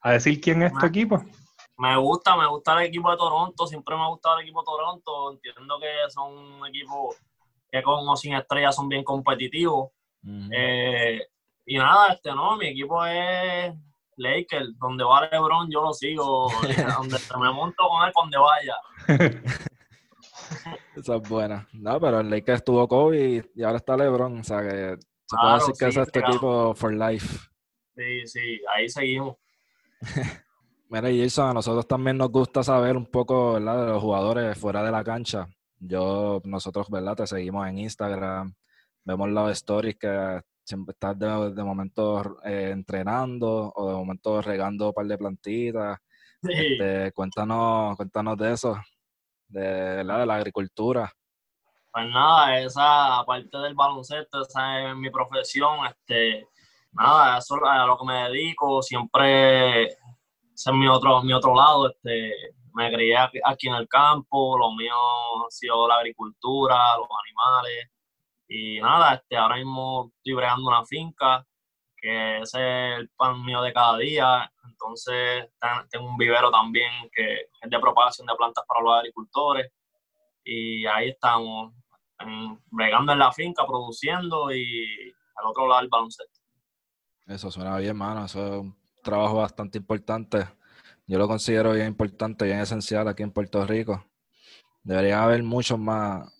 a, 0.00 0.12
decir 0.12 0.40
quién 0.40 0.62
es 0.62 0.72
tu 0.74 0.86
equipo? 0.86 1.22
Me 1.78 1.96
gusta, 1.96 2.36
me 2.36 2.46
gusta 2.46 2.80
el 2.80 2.86
equipo 2.86 3.10
de 3.10 3.16
Toronto, 3.16 3.66
siempre 3.66 3.96
me 3.96 4.02
ha 4.02 4.08
gustado 4.08 4.38
el 4.38 4.44
equipo 4.44 4.60
de 4.60 4.66
Toronto. 4.66 5.32
Entiendo 5.32 5.78
que 5.80 6.10
son 6.10 6.32
un 6.32 6.66
equipo 6.66 7.14
que 7.70 7.82
con 7.82 8.06
o 8.06 8.16
sin 8.16 8.34
estrellas 8.34 8.76
son 8.76 8.88
bien 8.88 9.02
competitivos. 9.02 9.90
Y 11.64 11.78
nada, 11.78 12.12
este 12.12 12.30
no, 12.30 12.56
mi 12.56 12.68
equipo 12.68 13.04
es 13.06 13.74
Lakers, 14.16 14.76
donde 14.78 15.04
va 15.04 15.28
LeBron 15.28 15.70
yo 15.70 15.82
lo 15.82 15.92
sigo, 15.92 16.48
donde 16.98 17.18
me 17.40 17.52
monto 17.52 17.84
con 17.88 18.06
él 18.06 18.12
donde 18.14 18.38
vaya. 18.38 18.76
Esa 20.96 21.16
es 21.16 21.28
buena. 21.28 21.68
No, 21.72 22.00
pero 22.00 22.20
el 22.20 22.30
Lakers 22.30 22.58
estuvo 22.58 22.86
Kobe 22.88 23.44
y 23.54 23.62
ahora 23.62 23.78
está 23.78 23.96
LeBron, 23.96 24.40
o 24.40 24.44
sea 24.44 24.60
que 24.62 24.96
se 25.26 25.36
puede 25.40 25.54
decir 25.54 25.74
que 25.78 25.86
es 25.86 25.96
este 25.96 26.20
equipo 26.20 26.74
for 26.74 26.92
life. 26.92 27.38
Sí, 27.94 28.26
sí, 28.26 28.60
ahí 28.74 28.88
seguimos. 28.88 29.36
Mira, 30.88 31.08
Jason, 31.08 31.50
a 31.50 31.54
nosotros 31.54 31.86
también 31.86 32.18
nos 32.18 32.30
gusta 32.30 32.62
saber 32.62 32.96
un 32.98 33.06
poco, 33.06 33.54
¿verdad? 33.54 33.86
De 33.86 33.92
los 33.92 34.02
jugadores 34.02 34.58
fuera 34.58 34.82
de 34.82 34.90
la 34.90 35.02
cancha. 35.02 35.48
Yo, 35.78 36.42
nosotros, 36.44 36.90
¿verdad? 36.90 37.16
Te 37.16 37.26
seguimos 37.26 37.66
en 37.66 37.78
Instagram, 37.78 38.54
vemos 39.04 39.30
las 39.30 39.52
stories 39.52 39.96
que 39.96 40.42
siempre 40.64 40.92
estás 40.92 41.18
de, 41.18 41.64
momento 41.64 42.38
eh, 42.44 42.70
entrenando 42.72 43.72
o 43.74 43.88
de 43.88 43.94
momento 43.94 44.40
regando 44.40 44.88
un 44.88 44.92
par 44.92 45.06
de 45.06 45.18
plantitas. 45.18 45.98
Este, 46.42 47.12
cuéntanos, 47.12 47.96
cuéntanos 47.96 48.36
de 48.36 48.52
eso, 48.52 48.76
de, 49.48 50.02
la, 50.02 50.18
de 50.18 50.26
la 50.26 50.36
agricultura. 50.36 51.12
Pues 51.92 52.06
nada, 52.08 52.58
esa 52.58 53.22
parte 53.26 53.58
del 53.58 53.74
baloncesto, 53.74 54.42
esa 54.42 54.90
es 54.90 54.96
mi 54.96 55.10
profesión, 55.10 55.86
este, 55.86 56.48
nada, 56.92 57.38
eso 57.38 57.56
es 57.56 57.62
a 57.64 57.84
lo 57.84 57.98
que 57.98 58.06
me 58.06 58.14
dedico, 58.24 58.82
siempre 58.82 59.84
ese 59.84 60.70
es 60.70 60.72
mi 60.72 60.88
otro, 60.88 61.22
mi 61.22 61.34
otro 61.34 61.54
lado, 61.54 61.90
este, 61.90 62.32
me 62.74 62.90
crié 62.90 63.16
aquí 63.18 63.68
en 63.68 63.74
el 63.74 63.88
campo, 63.88 64.56
lo 64.56 64.72
mío 64.72 64.94
ha 64.94 65.50
sido 65.50 65.86
la 65.86 65.96
agricultura, 65.96 66.96
los 66.96 67.08
animales, 67.26 67.90
y 68.54 68.80
nada, 68.82 69.14
este, 69.14 69.34
ahora 69.34 69.56
mismo 69.56 70.12
estoy 70.18 70.34
bregando 70.34 70.68
una 70.68 70.84
finca, 70.84 71.42
que 71.96 72.40
es 72.40 72.52
el 72.52 73.08
pan 73.16 73.42
mío 73.42 73.62
de 73.62 73.72
cada 73.72 73.96
día. 73.96 74.52
Entonces 74.68 75.48
tengo 75.90 76.06
un 76.06 76.18
vivero 76.18 76.50
también 76.50 76.90
que 77.14 77.48
es 77.62 77.70
de 77.70 77.78
propagación 77.78 78.26
de 78.26 78.34
plantas 78.34 78.62
para 78.68 78.82
los 78.82 78.94
agricultores. 78.94 79.72
Y 80.44 80.84
ahí 80.84 81.08
estamos, 81.08 81.72
bregando 82.70 83.12
en 83.12 83.20
la 83.20 83.32
finca, 83.32 83.64
produciendo 83.66 84.54
y 84.54 85.14
al 85.36 85.46
otro 85.46 85.66
lado 85.66 85.80
el 85.80 85.88
baloncesto. 85.88 86.40
Eso 87.26 87.50
suena 87.50 87.78
bien, 87.78 87.96
mano. 87.96 88.26
Eso 88.26 88.46
es 88.46 88.60
un 88.60 88.76
trabajo 89.02 89.36
bastante 89.36 89.78
importante. 89.78 90.46
Yo 91.06 91.16
lo 91.16 91.26
considero 91.26 91.72
bien 91.72 91.86
importante, 91.86 92.44
bien 92.44 92.60
esencial 92.60 93.08
aquí 93.08 93.22
en 93.22 93.32
Puerto 93.32 93.64
Rico. 93.66 94.04
Debería 94.82 95.22
haber 95.22 95.42
muchos 95.42 95.78
más 95.78 96.30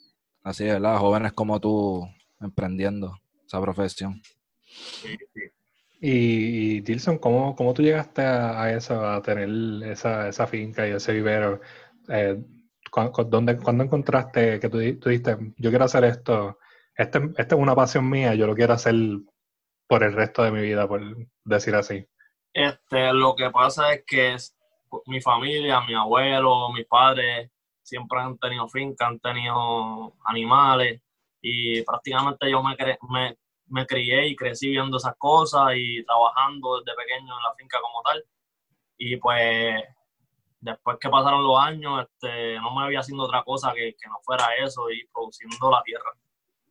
Así 0.42 0.64
es, 0.64 0.74
¿verdad? 0.74 0.98
Jóvenes 0.98 1.32
como 1.32 1.60
tú 1.60 2.08
emprendiendo 2.40 3.16
esa 3.46 3.60
profesión. 3.60 4.20
Sí, 4.62 5.16
sí. 5.34 5.40
Y, 6.04 6.78
y 6.78 6.82
Tilson, 6.82 7.18
¿cómo, 7.18 7.54
¿cómo, 7.54 7.72
tú 7.72 7.82
llegaste 7.82 8.22
a, 8.22 8.72
eso, 8.74 9.06
a 9.06 9.22
tener 9.22 9.48
esa, 9.88 10.28
esa 10.28 10.48
finca 10.48 10.86
y 10.88 10.90
ese 10.90 11.12
vivero? 11.12 11.60
Eh, 12.08 12.42
¿cuándo, 12.90 13.38
encontraste 13.82 14.58
que 14.58 14.68
tú, 14.68 14.78
tú 14.98 15.08
dijiste, 15.08 15.36
yo 15.56 15.70
quiero 15.70 15.84
hacer 15.84 16.04
esto, 16.04 16.58
esta 16.96 17.20
este 17.36 17.54
es 17.54 17.60
una 17.60 17.76
pasión 17.76 18.10
mía, 18.10 18.34
yo 18.34 18.48
lo 18.48 18.56
quiero 18.56 18.74
hacer 18.74 18.94
por 19.86 20.02
el 20.02 20.12
resto 20.12 20.42
de 20.42 20.50
mi 20.50 20.60
vida, 20.60 20.88
por 20.88 21.00
decir 21.44 21.76
así? 21.76 22.04
Este, 22.52 23.12
lo 23.12 23.36
que 23.36 23.50
pasa 23.50 23.94
es 23.94 24.02
que 24.04 24.36
mi 25.06 25.20
familia, 25.20 25.80
mi 25.82 25.94
abuelo, 25.94 26.70
mis 26.72 26.86
padres, 26.86 27.51
siempre 27.82 28.20
han 28.20 28.38
tenido 28.38 28.68
finca, 28.68 29.06
han 29.06 29.18
tenido 29.20 30.14
animales 30.24 31.00
y 31.40 31.82
prácticamente 31.82 32.50
yo 32.50 32.62
me, 32.62 32.76
me, 33.08 33.36
me 33.66 33.86
crié 33.86 34.28
y 34.28 34.36
crecí 34.36 34.70
viendo 34.70 34.96
esas 34.96 35.16
cosas 35.16 35.72
y 35.76 36.04
trabajando 36.04 36.80
desde 36.80 36.96
pequeño 36.96 37.36
en 37.36 37.42
la 37.42 37.54
finca 37.56 37.78
como 37.80 38.02
tal. 38.02 38.24
Y 38.98 39.16
pues 39.16 39.82
después 40.60 40.96
que 41.00 41.08
pasaron 41.10 41.42
los 41.42 41.58
años, 41.58 42.02
este, 42.02 42.58
no 42.60 42.74
me 42.74 42.84
había 42.84 43.00
haciendo 43.00 43.24
otra 43.24 43.42
cosa 43.42 43.72
que, 43.72 43.94
que 44.00 44.08
no 44.08 44.16
fuera 44.22 44.46
eso 44.64 44.90
y 44.90 45.04
produciendo 45.12 45.70
la 45.70 45.82
tierra. 45.82 46.10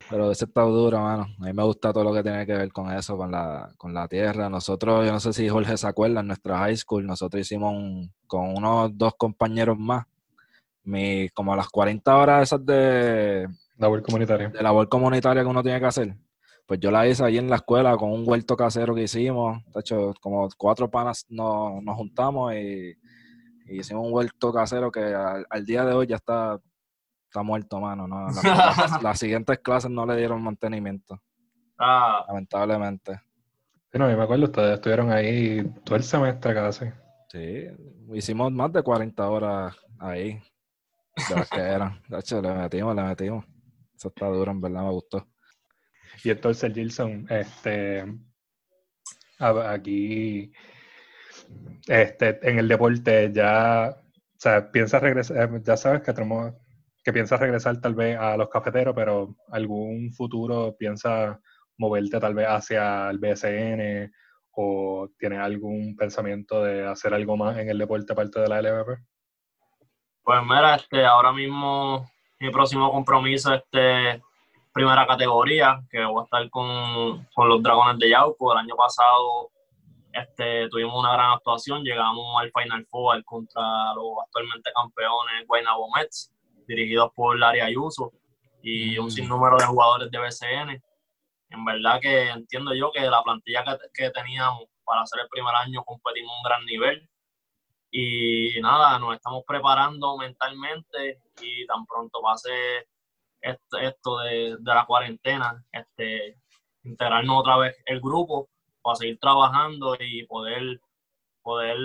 Pero 0.09 0.31
ese 0.31 0.45
está 0.45 0.63
duro, 0.63 0.99
mano. 0.99 1.27
A 1.39 1.45
mí 1.45 1.53
me 1.53 1.63
gusta 1.63 1.93
todo 1.93 2.03
lo 2.03 2.13
que 2.13 2.23
tiene 2.23 2.45
que 2.45 2.53
ver 2.53 2.71
con 2.71 2.91
eso, 2.91 3.15
con 3.17 3.31
la, 3.31 3.71
con 3.77 3.93
la 3.93 4.07
tierra. 4.07 4.49
Nosotros, 4.49 5.05
yo 5.05 5.11
no 5.11 5.19
sé 5.19 5.33
si 5.33 5.47
Jorge 5.47 5.77
se 5.77 5.87
acuerda, 5.87 6.21
en 6.21 6.27
nuestra 6.27 6.57
high 6.57 6.75
school, 6.75 7.05
nosotros 7.05 7.41
hicimos 7.41 7.73
con 8.27 8.57
unos 8.57 8.97
dos 8.97 9.13
compañeros 9.15 9.77
más, 9.77 10.05
mi, 10.83 11.29
como 11.29 11.55
las 11.55 11.69
40 11.69 12.15
horas 12.15 12.43
esas 12.43 12.65
de 12.65 13.47
labor 13.77 14.01
comunitaria. 14.01 14.49
De 14.49 14.61
labor 14.61 14.87
comunitaria 14.89 15.43
que 15.43 15.49
uno 15.49 15.63
tiene 15.63 15.79
que 15.79 15.85
hacer. 15.85 16.15
Pues 16.65 16.79
yo 16.79 16.91
la 16.91 17.07
hice 17.07 17.23
ahí 17.23 17.37
en 17.37 17.49
la 17.49 17.57
escuela 17.57 17.97
con 17.97 18.11
un 18.11 18.23
huerto 18.27 18.55
casero 18.55 18.95
que 18.95 19.03
hicimos. 19.03 19.63
De 19.73 19.79
hecho, 19.79 20.13
como 20.21 20.47
cuatro 20.57 20.89
panas 20.89 21.25
nos, 21.29 21.83
nos 21.83 21.95
juntamos 21.95 22.53
y, 22.53 22.95
hicimos 23.67 24.05
un 24.05 24.13
huerto 24.13 24.51
casero 24.53 24.91
que 24.91 25.01
al, 25.01 25.65
día 25.65 25.85
de 25.85 25.93
hoy 25.93 26.07
ya 26.07 26.17
está, 26.17 26.59
está 27.25 27.43
muerto, 27.43 27.79
mano. 27.79 28.07
¿no? 28.07 28.27
Las, 29.01 29.19
siguientes 29.19 29.59
clases 29.59 29.91
no 29.91 30.05
le 30.05 30.15
dieron 30.15 30.41
mantenimiento. 30.41 31.21
Ah. 31.77 32.23
Lamentablemente. 32.27 33.19
Sí, 33.91 33.97
no, 33.97 34.09
yo 34.09 34.15
me 34.15 34.23
acuerdo, 34.23 34.45
ustedes 34.45 34.75
estuvieron 34.75 35.11
ahí 35.11 35.63
todo 35.83 35.97
el 35.97 36.03
semestre 36.03 36.53
casi. 36.53 36.85
Sí, 37.29 37.65
hicimos 38.13 38.51
más 38.51 38.71
de 38.71 38.83
40 38.83 39.29
horas 39.29 39.75
ahí 39.99 40.41
que 41.51 41.59
eran. 41.59 42.01
Hecho, 42.11 42.41
le 42.41 42.53
metimos, 42.53 42.95
le 42.95 43.03
metimos. 43.03 43.45
Eso 43.95 44.07
está 44.09 44.27
duro, 44.27 44.51
en 44.51 44.61
verdad 44.61 44.83
me 44.83 44.91
gustó. 44.91 45.27
Y 46.23 46.29
entonces, 46.29 46.73
Gilson, 46.73 47.25
este, 47.29 48.05
aquí, 49.39 50.51
este, 51.87 52.49
en 52.49 52.59
el 52.59 52.67
deporte 52.67 53.31
ya, 53.33 53.95
o 53.95 54.39
sea, 54.39 54.71
piensas 54.71 55.01
regresar, 55.01 55.37
eh, 55.37 55.61
ya 55.63 55.77
sabes 55.77 56.01
que 56.01 56.13
tenemos, 56.13 56.53
que 57.03 57.13
piensas 57.13 57.39
regresar 57.39 57.79
tal 57.81 57.95
vez 57.95 58.17
a 58.17 58.37
los 58.37 58.49
cafeteros, 58.49 58.93
pero 58.95 59.35
algún 59.49 60.11
futuro 60.13 60.75
piensas 60.77 61.37
moverte 61.77 62.19
tal 62.19 62.35
vez 62.35 62.47
hacia 62.47 63.09
el 63.09 63.17
BSN 63.17 64.11
o 64.51 65.09
tienes 65.17 65.39
algún 65.39 65.95
pensamiento 65.95 66.63
de 66.63 66.85
hacer 66.85 67.13
algo 67.13 67.37
más 67.37 67.57
en 67.57 67.69
el 67.69 67.77
deporte 67.77 68.13
aparte 68.13 68.39
de 68.41 68.47
la 68.49 68.61
LVP? 68.61 68.99
Pues 70.31 70.43
mira, 70.43 70.75
este, 70.75 71.05
ahora 71.05 71.33
mismo 71.33 72.09
mi 72.39 72.49
próximo 72.51 72.89
compromiso 72.89 73.53
es 73.53 73.59
este, 73.59 74.23
primera 74.71 75.05
categoría, 75.05 75.81
que 75.91 76.05
voy 76.05 76.21
a 76.21 76.23
estar 76.23 76.49
con, 76.49 77.27
los 77.49 77.61
Dragones 77.61 77.99
de 77.99 78.11
Yauco. 78.11 78.53
El 78.53 78.59
año 78.59 78.77
pasado 78.77 79.51
este, 80.13 80.69
tuvimos 80.69 80.97
una 80.97 81.11
gran 81.11 81.31
actuación, 81.31 81.83
llegamos 81.83 82.33
al 82.39 82.49
Final 82.49 82.85
Four 82.85 83.21
contra 83.25 83.93
los 83.93 84.19
actualmente 84.25 84.71
campeones 84.73 85.45
Guaynabo 85.47 85.89
Mets, 85.93 86.31
dirigidos 86.65 87.11
por 87.13 87.37
Larry 87.37 87.59
Ayuso 87.59 88.13
y 88.63 88.97
un 88.97 89.07
mm. 89.07 89.11
sinnúmero 89.11 89.57
de 89.57 89.65
jugadores 89.65 90.09
de 90.11 90.17
BCN. 90.17 90.81
En 91.49 91.65
verdad 91.65 91.99
que 91.99 92.29
entiendo 92.29 92.73
yo 92.73 92.89
que 92.93 93.01
la 93.01 93.21
plantilla 93.21 93.65
que, 93.65 93.75
que 93.93 94.09
teníamos 94.11 94.63
para 94.85 95.01
hacer 95.01 95.19
el 95.23 95.27
primer 95.27 95.53
año 95.55 95.83
competimos 95.83 96.31
a 96.31 96.37
un 96.37 96.43
gran 96.43 96.65
nivel 96.65 97.09
y 97.91 98.59
nada, 98.61 98.97
nos 98.99 99.15
estamos 99.15 99.43
preparando 99.45 100.17
mentalmente 100.17 101.21
y 101.41 101.65
tan 101.67 101.85
pronto 101.85 102.21
pase 102.21 102.87
esto, 103.41 103.77
esto 103.77 104.17
de, 104.19 104.57
la 104.63 104.85
cuarentena, 104.85 105.61
este, 105.71 106.37
integrarnos 106.83 107.39
otra 107.41 107.57
vez 107.57 107.77
el 107.85 107.99
grupo 107.99 108.49
para 108.81 108.95
seguir 108.95 109.19
trabajando 109.19 109.97
y 109.99 110.25
poder, 110.25 110.79
poder 111.41 111.77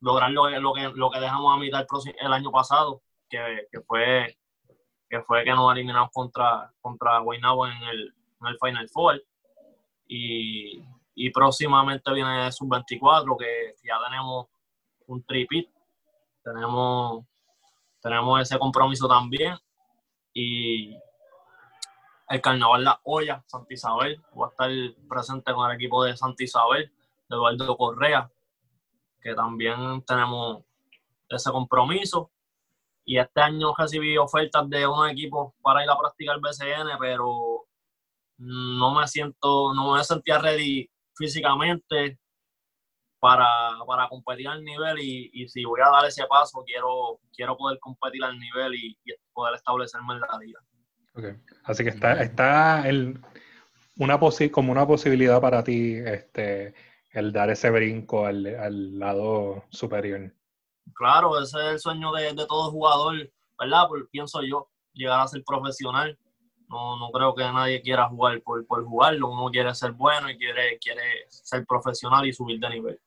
lograr 0.00 0.30
lo, 0.30 0.48
lo, 0.58 0.72
que, 0.72 0.90
lo 0.94 1.10
que 1.10 1.20
dejamos 1.20 1.54
a 1.54 1.58
mitad 1.58 1.86
el, 2.18 2.32
año 2.32 2.50
pasado, 2.50 3.02
que, 3.28 3.66
fue 3.86 4.38
que 5.08 5.20
fue 5.22 5.44
que 5.44 5.50
nos 5.50 5.70
eliminamos 5.72 6.10
contra, 6.12 6.72
contra 6.80 7.18
Guaynabo 7.18 7.66
en 7.66 7.82
el, 7.82 8.14
en 8.40 8.46
el 8.46 8.58
Final 8.58 8.88
Four. 8.88 9.22
Y, 10.06 10.82
y 11.14 11.30
próximamente 11.30 12.12
viene 12.12 12.50
Sub-24, 12.50 13.36
que 13.38 13.74
ya 13.84 13.98
tenemos 14.08 14.46
un 15.10 15.22
tripit. 15.24 15.68
Tenemos, 16.42 17.24
tenemos 18.00 18.40
ese 18.40 18.58
compromiso 18.58 19.08
también. 19.08 19.56
Y 20.32 20.96
el 22.28 22.40
Carnaval 22.40 22.84
La 22.84 23.00
Olla, 23.04 23.42
Santa 23.46 23.74
Isabel. 23.74 24.22
Voy 24.32 24.46
a 24.46 24.50
estar 24.50 24.70
presente 25.08 25.52
con 25.52 25.68
el 25.68 25.76
equipo 25.76 26.04
de 26.04 26.16
Santa 26.16 26.44
Isabel, 26.44 26.92
de 27.28 27.36
Eduardo 27.36 27.76
Correa, 27.76 28.30
que 29.20 29.34
también 29.34 30.02
tenemos 30.02 30.62
ese 31.28 31.50
compromiso. 31.50 32.30
Y 33.04 33.18
este 33.18 33.40
año 33.40 33.74
recibí 33.76 34.16
ofertas 34.16 34.68
de 34.70 34.86
unos 34.86 35.10
equipos 35.10 35.52
para 35.60 35.82
ir 35.82 35.90
a 35.90 35.98
practicar 35.98 36.38
BCN, 36.40 36.96
pero 37.00 37.64
no 38.38 38.94
me 38.94 39.08
siento, 39.08 39.74
no 39.74 39.94
me 39.94 40.04
sentía 40.04 40.38
ready 40.38 40.88
físicamente 41.14 42.19
para, 43.20 43.46
para 43.86 44.08
competir 44.08 44.48
al 44.48 44.64
nivel 44.64 44.98
y, 44.98 45.30
y, 45.32 45.48
si 45.48 45.64
voy 45.64 45.80
a 45.80 45.90
dar 45.90 46.06
ese 46.06 46.26
paso, 46.26 46.64
quiero, 46.64 47.20
quiero 47.32 47.56
poder 47.56 47.78
competir 47.78 48.24
al 48.24 48.38
nivel 48.38 48.74
y, 48.74 48.98
poder 49.32 49.54
establecerme 49.54 50.14
en 50.14 50.20
la 50.20 50.38
liga. 50.40 50.60
Okay. 51.14 51.36
Así 51.64 51.84
que 51.84 51.90
está, 51.90 52.22
está 52.22 52.88
el, 52.88 53.20
una 53.96 54.18
como 54.50 54.72
una 54.72 54.86
posibilidad 54.86 55.40
para 55.40 55.62
ti 55.62 55.94
este, 55.94 56.74
el 57.10 57.32
dar 57.32 57.50
ese 57.50 57.70
brinco 57.70 58.24
al, 58.26 58.46
al 58.46 58.98
lado 58.98 59.64
superior. 59.70 60.32
Claro, 60.94 61.38
ese 61.40 61.58
es 61.58 61.72
el 61.72 61.78
sueño 61.78 62.12
de, 62.12 62.32
de 62.32 62.46
todo 62.46 62.70
jugador, 62.70 63.30
¿verdad? 63.58 63.86
Pues, 63.88 64.04
pienso 64.10 64.42
yo, 64.42 64.70
llegar 64.92 65.20
a 65.20 65.28
ser 65.28 65.42
profesional. 65.44 66.18
No, 66.68 66.96
no 66.98 67.10
creo 67.10 67.34
que 67.34 67.42
nadie 67.42 67.82
quiera 67.82 68.08
jugar 68.08 68.40
por, 68.42 68.64
por 68.66 68.84
jugarlo, 68.84 69.28
uno 69.28 69.50
quiere 69.50 69.74
ser 69.74 69.92
bueno 69.92 70.30
y 70.30 70.38
quiere, 70.38 70.78
quiere 70.78 71.02
ser 71.28 71.66
profesional 71.66 72.24
y 72.26 72.32
subir 72.32 72.60
de 72.60 72.70
nivel. 72.70 73.00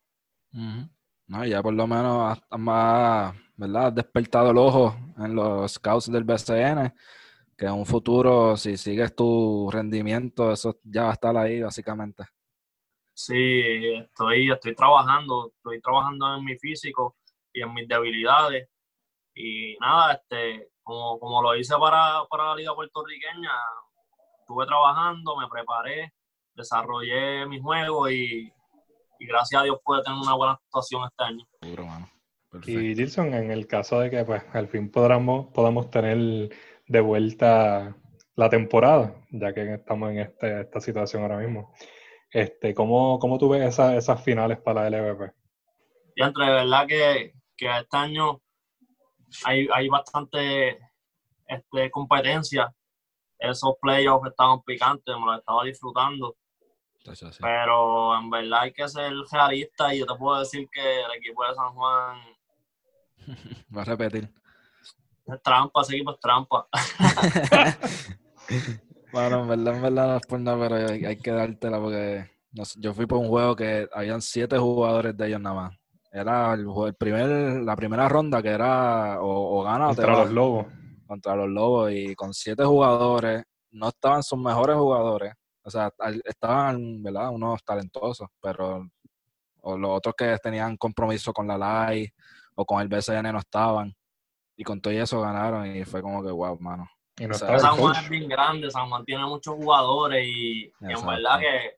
No, 0.53 1.45
ya 1.45 1.63
por 1.63 1.73
lo 1.73 1.87
menos 1.87 2.39
más, 2.51 3.35
¿verdad? 3.55 3.91
despertado 3.91 4.51
el 4.51 4.57
ojo 4.57 4.95
en 5.17 5.35
los 5.35 5.73
scouts 5.73 6.11
del 6.11 6.23
BCN, 6.23 6.93
que 7.57 7.65
en 7.65 7.73
un 7.73 7.85
futuro, 7.85 8.55
si 8.55 8.77
sigues 8.77 9.15
tu 9.15 9.69
rendimiento, 9.71 10.51
eso 10.51 10.79
ya 10.83 11.03
va 11.03 11.09
a 11.09 11.13
estar 11.13 11.35
ahí 11.35 11.61
básicamente. 11.61 12.23
Sí, 13.15 13.61
estoy, 13.95 14.51
estoy 14.51 14.75
trabajando, 14.75 15.51
estoy 15.55 15.79
trabajando 15.81 16.35
en 16.35 16.45
mi 16.45 16.57
físico 16.57 17.15
y 17.51 17.61
en 17.61 17.73
mis 17.73 17.87
debilidades. 17.87 18.69
Y 19.35 19.75
nada, 19.79 20.13
este, 20.13 20.69
como, 20.83 21.19
como 21.19 21.41
lo 21.41 21.55
hice 21.55 21.75
para, 21.79 22.25
para 22.29 22.49
la 22.49 22.55
Liga 22.55 22.75
Puertorriqueña, 22.75 23.51
estuve 24.39 24.65
trabajando, 24.65 25.35
me 25.37 25.47
preparé, 25.47 26.13
desarrollé 26.55 27.45
mi 27.47 27.59
juego 27.59 28.09
y, 28.09 28.51
y 29.23 29.25
gracias 29.25 29.61
a 29.61 29.63
Dios 29.63 29.77
pude 29.83 30.03
tener 30.03 30.19
una 30.19 30.35
buena 30.35 30.53
actuación 30.53 31.03
este 31.05 31.23
año. 31.23 31.47
Y 32.65 32.93
Gilson, 32.93 33.33
en 33.33 33.51
el 33.51 33.67
caso 33.67 34.01
de 34.01 34.09
que 34.09 34.25
pues 34.25 34.43
al 34.53 34.67
fin 34.67 34.91
podamos, 34.91 35.47
podamos 35.53 35.89
tener 35.89 36.49
de 36.87 36.99
vuelta 36.99 37.95
la 38.35 38.49
temporada, 38.49 39.15
ya 39.31 39.53
que 39.53 39.75
estamos 39.75 40.11
en 40.11 40.19
este, 40.19 40.61
esta 40.61 40.81
situación 40.81 41.23
ahora 41.23 41.37
mismo, 41.37 41.73
este, 42.31 42.73
¿cómo, 42.73 43.17
cómo 43.17 43.37
tú 43.37 43.49
ves 43.49 43.79
esas 43.79 44.23
finales 44.23 44.59
para 44.59 44.89
la 44.89 44.97
LVP? 44.99 45.33
Y 46.15 46.23
entre 46.23 46.45
verdad 46.45 46.85
que, 46.85 47.33
que 47.55 47.77
este 47.77 47.97
año 47.97 48.41
hay, 49.45 49.67
hay 49.73 49.87
bastante 49.87 50.79
este, 51.47 51.89
competencia. 51.91 52.73
Esos 53.39 53.75
playoffs 53.81 54.29
estaban 54.29 54.61
picantes, 54.63 55.15
me 55.17 55.25
los 55.27 55.39
estaba 55.39 55.63
disfrutando. 55.63 56.35
Pero 57.39 58.17
en 58.17 58.29
verdad 58.29 58.61
hay 58.61 58.73
que 58.73 58.87
ser 58.87 59.11
realista 59.31 59.93
y 59.93 59.99
yo 59.99 60.05
te 60.05 60.15
puedo 60.15 60.39
decir 60.39 60.67
que 60.71 61.01
el 61.01 61.11
equipo 61.17 61.45
de 61.45 61.53
San 61.53 61.73
Juan 61.73 62.17
Va 63.75 63.81
a 63.81 63.85
repetir. 63.85 64.29
Es 65.25 65.41
trampa, 65.41 65.81
ese 65.81 65.95
equipo 65.95 66.11
es 66.11 66.19
trampa. 66.19 66.67
bueno, 69.11 69.41
en 69.41 69.47
verdad, 69.47 69.75
en 69.75 69.81
verdad 69.81 70.07
no 70.07 70.17
es 70.17 70.27
por 70.27 70.39
nada, 70.39 70.57
pero 70.59 71.07
hay, 71.07 71.17
que 71.17 71.31
dártela 71.31 71.79
porque 71.79 72.29
yo 72.77 72.93
fui 72.93 73.05
por 73.05 73.19
un 73.19 73.29
juego 73.29 73.55
que 73.55 73.87
habían 73.93 74.21
siete 74.21 74.57
jugadores 74.57 75.15
de 75.15 75.27
ellos 75.27 75.41
nada 75.41 75.55
más. 75.55 75.77
Era 76.11 76.53
el, 76.53 76.67
primer, 76.95 77.63
la 77.63 77.75
primera 77.75 78.07
ronda 78.07 78.43
que 78.43 78.49
era 78.49 79.19
o, 79.21 79.59
o 79.59 79.63
gana 79.63 79.87
Contra 79.87 80.17
los 80.17 80.31
Lobos. 80.31 80.67
Contra 81.07 81.35
los 81.35 81.49
Lobos 81.49 81.91
y 81.91 82.15
con 82.15 82.33
siete 82.33 82.63
jugadores, 82.63 83.43
no 83.71 83.89
estaban 83.89 84.21
sus 84.21 84.37
mejores 84.37 84.75
jugadores. 84.75 85.33
O 85.63 85.69
sea, 85.69 85.91
estaban, 86.25 87.01
¿verdad? 87.01 87.29
Unos 87.29 87.63
talentosos, 87.63 88.29
pero 88.41 88.87
o 89.61 89.77
los 89.77 89.91
otros 89.91 90.13
que 90.15 90.37
tenían 90.39 90.75
compromiso 90.77 91.33
con 91.33 91.47
la 91.47 91.57
LAI 91.57 92.13
o 92.55 92.65
con 92.65 92.81
el 92.81 92.89
BCN 92.89 93.31
no 93.31 93.39
estaban. 93.39 93.95
Y 94.55 94.63
con 94.63 94.81
todo 94.81 94.93
eso 94.93 95.21
ganaron 95.21 95.75
y 95.75 95.83
fue 95.85 96.01
como 96.01 96.21
que, 96.21 96.29
wow, 96.29 96.59
mano. 96.59 96.89
San 97.31 97.77
Juan 97.77 97.95
es 97.95 98.09
bien 98.09 98.27
grande, 98.27 98.69
San 98.69 98.89
Juan 98.89 99.05
tiene 99.05 99.23
muchos 99.25 99.55
jugadores 99.55 100.25
y, 100.27 100.71
en 100.81 101.05
verdad 101.05 101.39
que, 101.39 101.77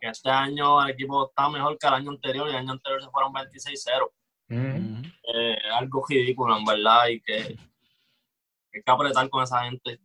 este 0.00 0.30
año 0.30 0.82
el 0.84 0.90
equipo 0.90 1.26
está 1.26 1.48
mejor 1.48 1.76
que 1.78 1.86
el 1.88 1.94
año 1.94 2.10
anterior 2.10 2.46
y 2.46 2.50
el 2.50 2.56
año 2.56 2.72
anterior 2.72 3.02
se 3.02 3.10
fueron 3.10 3.32
26-0. 3.32 4.10
Eh, 4.48 5.58
algo 5.72 6.04
ridículo, 6.08 6.56
en 6.56 6.64
verdad, 6.64 7.08
y 7.08 7.20
que 7.20 7.34
hay 7.34 8.82
que 8.84 8.90
apretar 8.92 9.28
con 9.28 9.42
esa 9.42 9.64
gente. 9.64 9.98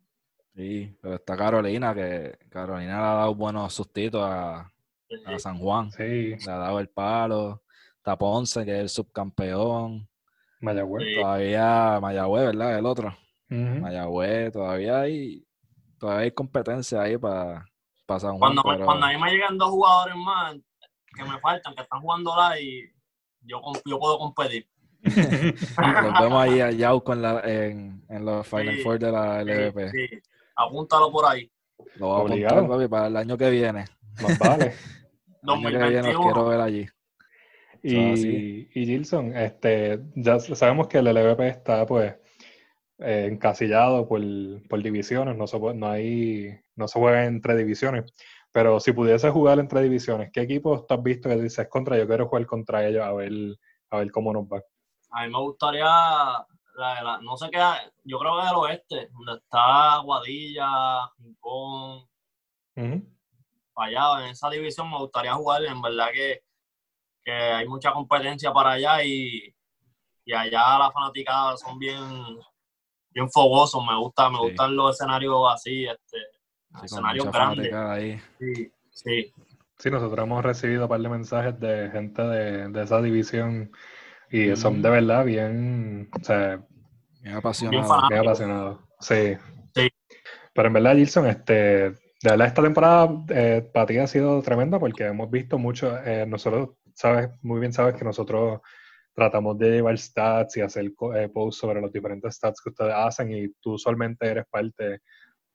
Sí, 0.55 0.97
pero 1.01 1.15
está 1.15 1.37
Carolina, 1.37 1.93
que 1.93 2.37
Carolina 2.49 2.97
le 2.97 3.03
ha 3.03 3.15
dado 3.15 3.35
buenos 3.35 3.73
sustitos 3.73 4.21
a, 4.23 4.71
San 5.37 5.57
Juan. 5.59 5.91
Sí. 5.91 6.35
Le 6.35 6.51
ha 6.51 6.57
dado 6.57 6.79
el 6.79 6.89
palo. 6.89 7.63
Está 7.97 8.17
Ponce, 8.17 8.65
que 8.65 8.75
es 8.75 8.79
el 8.79 8.89
subcampeón. 8.89 10.07
Mayagüez. 10.61 11.15
Todavía 11.19 11.99
Mayagüez, 12.01 12.45
¿verdad? 12.45 12.77
El 12.77 12.85
otro. 12.85 13.17
Mayagüez, 13.49 14.53
todavía 14.53 15.01
hay, 15.01 15.45
todavía 15.99 16.23
hay 16.23 16.31
competencia 16.31 17.01
ahí 17.01 17.17
para 17.17 17.65
San 18.07 18.37
Juan. 18.37 18.55
Cuando, 18.55 18.85
cuando 18.85 19.05
a 19.05 19.09
mí 19.11 19.17
me 19.17 19.31
llegan 19.31 19.57
dos 19.57 19.69
jugadores 19.69 20.15
más 20.15 20.55
que 21.13 21.23
me 21.23 21.39
faltan, 21.39 21.75
que 21.75 21.81
están 21.81 22.01
jugando 22.01 22.35
la 22.35 22.59
y 22.59 22.89
yo, 23.41 23.61
yo 23.85 23.99
puedo 23.99 24.17
competir. 24.17 24.67
Los 25.03 26.19
vemos 26.19 26.41
ahí 26.41 26.61
a 26.61 26.71
Yauco 26.71 27.03
con 27.03 27.21
la, 27.21 27.41
en, 27.41 28.03
en, 28.07 28.25
los 28.25 28.47
Final 28.47 28.77
Four 28.83 28.99
de 28.99 29.11
la 29.11 29.43
LVP. 29.43 29.89
Sí, 29.89 30.07
Apúntalo 30.55 31.11
por 31.11 31.25
ahí. 31.25 31.51
Lo 31.95 32.07
voy 32.07 32.43
a 32.43 32.47
apuntar, 32.47 32.67
papi, 32.67 32.87
para 32.87 33.07
el 33.07 33.17
año 33.17 33.37
que 33.37 33.49
viene. 33.49 33.85
Más 34.21 34.39
vale. 34.39 34.73
el 35.43 35.49
año 35.49 35.79
que 35.79 35.89
viene 35.89 36.13
los 36.13 36.25
quiero 36.25 36.45
ver 36.45 36.61
allí. 36.61 36.87
Y, 37.83 38.69
y 38.73 38.85
Gilson, 38.85 39.35
este, 39.35 39.99
ya 40.15 40.39
sabemos 40.39 40.87
que 40.87 40.99
el 40.99 41.05
LVP 41.05 41.47
está 41.47 41.85
pues 41.87 42.15
eh, 42.99 43.27
encasillado 43.31 44.07
por, 44.07 44.21
por, 44.69 44.83
divisiones, 44.83 45.35
no 45.35 45.47
se, 45.47 45.59
no, 45.59 45.87
hay, 45.87 46.59
no 46.75 46.87
se 46.87 46.99
juega 46.99 47.25
entre 47.25 47.55
divisiones. 47.55 48.13
Pero 48.51 48.79
si 48.79 48.91
pudiese 48.91 49.31
jugar 49.31 49.59
entre 49.59 49.81
divisiones, 49.81 50.29
¿qué 50.31 50.41
equipos 50.41 50.85
tú 50.85 50.93
has 50.93 51.01
visto 51.01 51.27
que 51.27 51.37
dices 51.37 51.67
contra? 51.69 51.97
Yo 51.97 52.05
quiero 52.07 52.27
jugar 52.27 52.45
contra 52.45 52.85
ellos 52.85 53.03
a 53.03 53.13
ver, 53.13 53.31
a 53.89 53.97
ver 53.97 54.11
cómo 54.11 54.31
nos 54.31 54.43
va. 54.43 54.61
A 55.09 55.25
mí 55.25 55.31
me 55.31 55.39
gustaría, 55.39 55.87
no 57.21 57.37
sé 57.37 57.49
qué, 57.51 57.59
yo 58.03 58.19
creo 58.19 58.39
que 58.39 58.45
del 58.45 58.55
oeste, 58.55 59.09
donde 59.11 59.33
está 59.41 59.97
Guadilla, 59.99 61.11
Rincón, 61.17 62.07
allá, 63.75 64.25
en 64.25 64.31
esa 64.31 64.49
división 64.49 64.89
me 64.89 64.97
gustaría 64.97 65.33
jugar. 65.33 65.63
En 65.65 65.81
verdad 65.81 66.07
que 66.13 66.43
que 67.23 67.31
hay 67.31 67.67
mucha 67.67 67.91
competencia 67.91 68.51
para 68.51 68.71
allá 68.71 69.03
y, 69.03 69.53
y 70.25 70.33
allá 70.33 70.79
las 70.79 70.93
fanaticadas 70.93 71.59
son 71.59 71.77
bien, 71.77 71.99
bien 73.09 73.29
fogosos. 73.29 73.85
Me 73.85 73.97
gusta, 73.97 74.29
me 74.29 74.39
gustan 74.39 74.75
los 74.75 74.95
escenarios 74.95 75.35
así, 75.53 75.85
este, 75.85 76.17
escenarios 76.83 77.31
grandes. 77.31 78.21
Sí, 78.39 78.71
sí. 78.91 79.33
Sí, 79.77 79.89
nosotros 79.89 80.23
hemos 80.23 80.43
recibido 80.43 80.83
un 80.83 80.89
par 80.89 81.01
de 81.01 81.09
mensajes 81.09 81.59
de 81.59 81.89
gente 81.91 82.21
de, 82.21 82.67
de 82.67 82.83
esa 82.83 83.01
división 83.01 83.71
y 84.29 84.55
son 84.55 84.81
de 84.81 84.89
verdad 84.91 85.25
bien, 85.25 86.09
o 86.19 86.23
sea, 86.23 86.63
bien 87.21 87.35
apasionados. 87.35 88.09
Bien, 88.09 88.21
apasionados. 88.21 88.79
Sí. 88.99 89.37
sí. 89.75 89.89
Pero 90.53 90.67
en 90.67 90.73
verdad, 90.73 90.95
Gilson, 90.95 91.27
este, 91.27 91.53
de 92.23 92.29
verdad 92.29 92.47
esta 92.47 92.61
temporada 92.61 93.25
eh, 93.29 93.69
para 93.73 93.85
ti 93.85 93.97
ha 93.97 94.07
sido 94.07 94.41
tremenda 94.41 94.79
porque 94.79 95.05
hemos 95.05 95.29
visto 95.29 95.57
mucho, 95.57 95.97
eh, 96.03 96.25
nosotros 96.27 96.71
sabes, 96.93 97.29
muy 97.41 97.59
bien 97.59 97.73
sabes 97.73 97.95
que 97.95 98.05
nosotros 98.05 98.61
tratamos 99.13 99.57
de 99.57 99.71
llevar 99.71 99.97
stats 99.97 100.57
y 100.57 100.61
hacer 100.61 100.91
eh, 101.15 101.29
posts 101.29 101.59
sobre 101.59 101.81
los 101.81 101.91
diferentes 101.91 102.35
stats 102.35 102.61
que 102.61 102.69
ustedes 102.69 102.93
hacen 102.95 103.31
y 103.31 103.49
tú 103.59 103.73
usualmente 103.73 104.27
eres 104.27 104.45
parte 104.49 105.01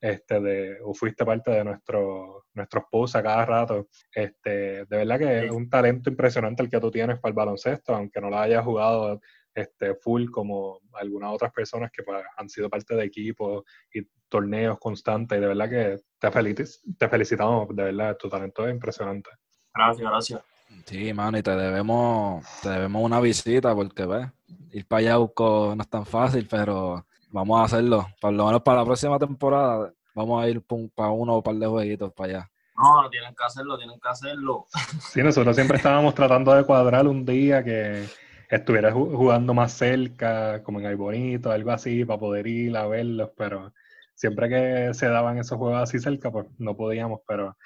este, 0.01 0.41
de, 0.41 0.79
o 0.85 0.93
fuiste 0.93 1.25
parte 1.25 1.51
de 1.51 1.65
nuestro, 1.65 2.45
nuestros 2.53 2.85
posts 2.91 3.17
a 3.17 3.23
cada 3.23 3.47
rato. 3.47 3.89
Este, 4.13 4.85
de 4.85 4.97
verdad 4.97 5.19
que 5.19 5.47
es 5.47 5.51
un 5.51 5.71
talento 5.71 6.11
impresionante 6.11 6.63
el 6.63 6.71
que 6.71 6.81
tú 6.81 6.91
tienes 6.91 7.19
para 7.19 7.31
el 7.31 7.37
baloncesto, 7.37 7.95
aunque 7.95 8.21
no 8.21 8.29
lo 8.29 8.39
hayas 8.39 8.65
jugado 8.65 9.21
este, 9.57 9.95
full 9.95 10.31
como 10.31 10.81
algunas 10.93 11.33
otras 11.33 11.53
personas 11.53 11.91
que 11.91 12.03
pues, 12.03 12.23
han 12.37 12.49
sido 12.49 12.69
parte 12.69 12.95
de 12.95 13.05
equipos 13.05 13.65
y 13.93 14.03
torneos 14.29 14.79
constantes. 14.79 15.39
Y 15.39 15.41
de 15.41 15.47
verdad 15.47 15.71
que 15.71 15.99
te, 16.19 16.65
te 16.99 17.09
felicitamos, 17.09 17.69
de 17.75 17.83
verdad, 17.85 18.17
tu 18.17 18.29
talento 18.29 18.67
es 18.67 18.75
impresionante. 18.75 19.31
Gracias, 19.75 20.09
gracias. 20.09 20.41
Sí, 20.85 21.13
mano, 21.13 21.39
y 21.39 21.43
te 21.43 21.57
debemos, 21.57 22.45
te 22.63 22.69
debemos 22.69 23.03
una 23.03 23.21
visita 23.21 23.75
porque, 23.75 24.05
ves, 24.05 24.29
ir 24.73 24.87
para 24.87 25.03
Yauco 25.03 25.75
no 25.75 25.83
es 25.83 25.89
tan 25.89 26.05
fácil, 26.05 26.47
pero 26.51 27.07
vamos 27.31 27.61
a 27.61 27.65
hacerlo. 27.65 28.07
Por 28.21 28.33
lo 28.33 28.47
menos 28.47 28.63
para 28.63 28.79
la 28.81 28.85
próxima 28.85 29.19
temporada 29.19 29.93
vamos 30.15 30.43
a 30.43 30.49
ir 30.49 30.63
para 30.95 31.11
uno 31.11 31.35
o 31.35 31.37
un 31.39 31.43
par 31.43 31.55
de 31.55 31.67
jueguitos 31.67 32.13
para 32.13 32.31
allá. 32.31 32.51
No, 32.77 33.09
tienen 33.09 33.35
que 33.35 33.45
hacerlo, 33.45 33.79
tienen 33.79 33.99
que 33.99 34.09
hacerlo. 34.09 34.67
Sí, 35.01 35.23
nosotros 35.23 35.57
siempre 35.57 35.79
estábamos 35.79 36.15
tratando 36.15 36.53
de 36.53 36.65
cuadrar 36.65 37.09
un 37.09 37.25
día 37.25 37.65
que 37.65 38.07
estuviera 38.49 38.93
jugando 38.93 39.55
más 39.55 39.73
cerca, 39.73 40.63
como 40.63 40.81
en 40.81 40.87
el 40.87 40.97
bonito, 40.97 41.51
algo 41.51 41.71
así, 41.71 42.05
para 42.05 42.21
poder 42.21 42.47
ir 42.47 42.77
a 42.77 42.87
verlos, 42.87 43.31
pero 43.37 43.73
siempre 44.15 44.49
que 44.49 44.95
se 44.95 45.09
daban 45.09 45.39
esos 45.39 45.59
juegos 45.59 45.83
así 45.83 45.99
cerca, 45.99 46.31
pues 46.31 46.47
no 46.59 46.77
podíamos, 46.77 47.21
pero 47.27 47.57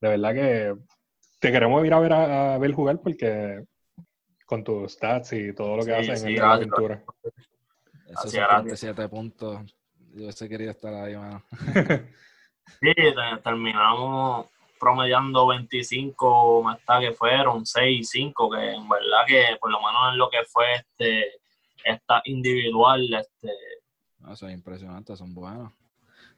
de 0.00 0.08
verdad 0.08 0.34
que 0.34 0.74
te 1.40 1.52
queremos 1.52 1.84
ir 1.84 1.92
a 1.92 2.00
ver 2.00 2.12
a, 2.12 2.58
ver 2.58 2.72
jugar 2.72 3.00
porque 3.02 3.64
con 4.46 4.64
tus 4.64 4.92
stats 4.92 5.32
y 5.32 5.52
todo 5.54 5.76
lo 5.76 5.84
que 5.84 5.94
haces 5.94 6.24
en 6.24 6.36
la 6.36 6.58
pintura. 6.58 7.02
Esos 8.08 8.32
77 8.32 9.08
puntos. 9.08 9.60
Yo 10.12 10.32
sé 10.32 10.48
quería 10.48 10.72
estar 10.72 10.92
ahí, 10.92 11.16
mano. 11.16 11.44
sí, 12.80 12.92
terminamos 13.44 14.46
promediando 14.80 15.46
25 15.46 16.62
más 16.62 16.80
tarde 16.84 17.08
que 17.08 17.14
fueron 17.14 17.66
6 17.66 18.00
y 18.00 18.04
5, 18.04 18.50
que 18.50 18.70
en 18.70 18.88
verdad 18.88 19.26
que 19.26 19.44
por 19.60 19.70
lo 19.70 19.78
menos 19.78 20.12
en 20.12 20.18
lo 20.18 20.30
que 20.30 20.42
fue 20.48 20.74
este 20.74 21.40
esta 21.84 22.20
individual, 22.24 23.02
este 23.14 23.52
no, 24.20 24.36
son 24.36 24.50
impresionantes, 24.50 25.18
son 25.18 25.34
buenos. 25.34 25.72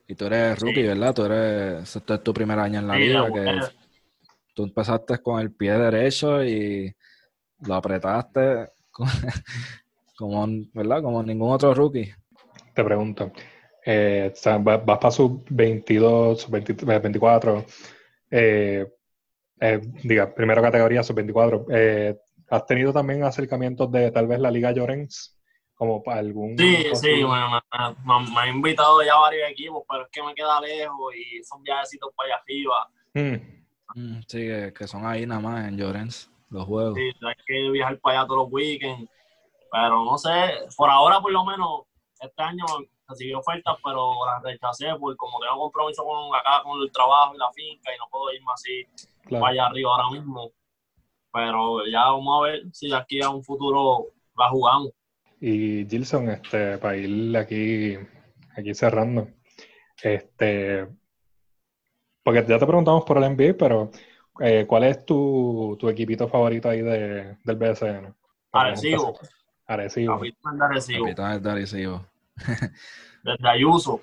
Y 0.07 0.14
tú 0.14 0.26
eres 0.26 0.59
rookie, 0.59 0.83
¿verdad? 0.83 1.14
Tú 1.14 1.24
eres, 1.24 1.96
este 1.96 2.14
es 2.14 2.22
tu 2.22 2.33
primer 2.33 2.59
año 2.59 2.81
en 2.81 2.87
la 2.87 2.96
vida, 2.96 3.33
que 3.33 3.61
tú 4.55 4.64
empezaste 4.64 5.18
con 5.18 5.40
el 5.40 5.52
pie 5.52 5.72
derecho 5.72 6.44
y 6.44 6.94
lo 7.61 7.74
apretaste 7.74 8.70
como, 10.16 10.46
¿verdad? 10.74 11.02
como 11.02 11.22
ningún 11.22 11.52
otro 11.52 11.74
rookie. 11.74 12.12
Te 12.74 12.85
pregunto, 12.85 13.33
Eh, 13.85 14.31
o 14.33 14.37
sea, 14.37 14.59
vas, 14.59 14.81
para 14.81 15.11
sub 15.11 15.44
22, 15.50 16.42
sub 16.42 16.52
24. 16.52 17.64
Eh, 18.35 18.87
eh, 19.61 19.81
diga, 20.03 20.35
primera 20.35 20.62
categoría, 20.62 21.03
sub 21.03 21.16
24. 21.16 21.66
Eh, 21.71 22.16
¿Has 22.49 22.66
tenido 22.66 22.92
también 22.92 23.23
acercamientos 23.23 23.92
de 23.92 24.11
tal 24.11 24.27
vez 24.27 24.40
la 24.40 24.51
Liga 24.51 24.73
Llorens? 24.73 25.38
Como 25.75 26.03
para 26.03 26.21
algún. 26.21 26.57
Sí, 26.57 26.85
sí, 26.95 27.23
bueno, 27.25 27.51
me, 27.51 28.33
me, 28.33 28.40
han 28.40 28.57
invitado 28.57 29.03
ya 29.03 29.16
varios 29.16 29.51
equipos, 29.51 29.83
pero 29.88 30.05
es 30.05 30.09
que 30.11 30.23
me 30.23 30.35
queda 30.35 30.61
lejos 30.61 31.14
y 31.14 31.42
son 31.42 31.62
viajecitos 31.62 32.11
para 32.14 32.29
allá 32.29 32.42
arriba. 32.42 32.88
Mm. 33.14 33.53
Mm, 33.95 34.21
sí, 34.27 34.49
que, 34.75 34.87
son 34.87 35.05
ahí 35.05 35.27
nada 35.27 35.40
más 35.40 35.68
en 35.68 35.77
Llorens, 35.77 36.31
los 36.51 36.66
juegos. 36.66 36.95
Sí, 36.95 37.11
hay 37.27 37.35
que 37.47 37.71
viajar 37.71 37.99
para 37.99 38.21
allá 38.21 38.29
todos 38.29 38.45
los 38.45 38.53
weekends. 38.53 39.11
Pero 39.71 40.05
no 40.05 40.18
sé, 40.18 40.31
por 40.77 40.88
ahora 40.88 41.21
por 41.21 41.33
lo 41.33 41.45
menos, 41.45 41.83
este 42.21 42.42
año 42.42 42.64
recibí 43.12 43.33
ofertas, 43.35 43.77
pero 43.85 44.27
las 44.27 44.42
rechacé 44.42 44.87
porque 44.98 45.16
como 45.16 45.38
tengo 45.40 45.61
compromiso 45.61 46.05
con 46.05 46.35
acá 46.35 46.62
con 46.62 46.83
el 46.83 46.90
trabajo 46.90 47.35
y 47.35 47.38
la 47.38 47.53
finca 47.53 47.94
y 47.94 47.98
no 47.98 48.09
puedo 48.11 48.33
irme 48.33 48.53
así 48.53 48.85
para 49.31 49.48
allá 49.48 49.66
arriba 49.66 49.90
ahora 49.90 50.11
mismo. 50.11 50.51
Pero 51.33 51.87
ya 51.87 52.05
vamos 52.11 52.38
a 52.38 52.51
ver 52.51 52.62
si 52.72 52.88
de 52.88 52.96
aquí 52.96 53.22
a 53.22 53.31
un 53.31 53.42
futuro 53.42 54.09
la 54.37 54.48
jugamos. 54.48 54.90
Y 55.40 55.87
Gilson, 55.88 56.31
este, 56.31 56.79
para 56.79 56.96
ir 56.96 57.37
aquí, 57.37 57.96
aquí 58.57 58.75
cerrando, 58.75 59.29
este, 60.03 60.88
porque 62.22 62.44
ya 62.46 62.59
te 62.59 62.66
preguntamos 62.66 63.05
por 63.05 63.18
el 63.18 63.35
NBA, 63.35 63.57
pero 63.59 63.90
eh, 64.40 64.66
¿cuál 64.66 64.85
es 64.85 65.05
tu, 65.05 65.77
tu, 65.81 65.88
equipito 65.88 66.29
favorito 66.29 66.68
ahí 66.68 66.81
de, 66.83 67.37
del 67.42 67.57
BSN? 67.57 68.14
Arecibo. 68.53 69.18
Arecibo. 69.66 70.14
Capitán 70.14 70.59
de 70.59 70.64
Arecibo. 70.64 71.05
Capitán 71.05 71.42
de 71.42 71.51
Arecibo. 71.51 72.12
Desde 72.37 73.49
Ayuso. 73.49 74.01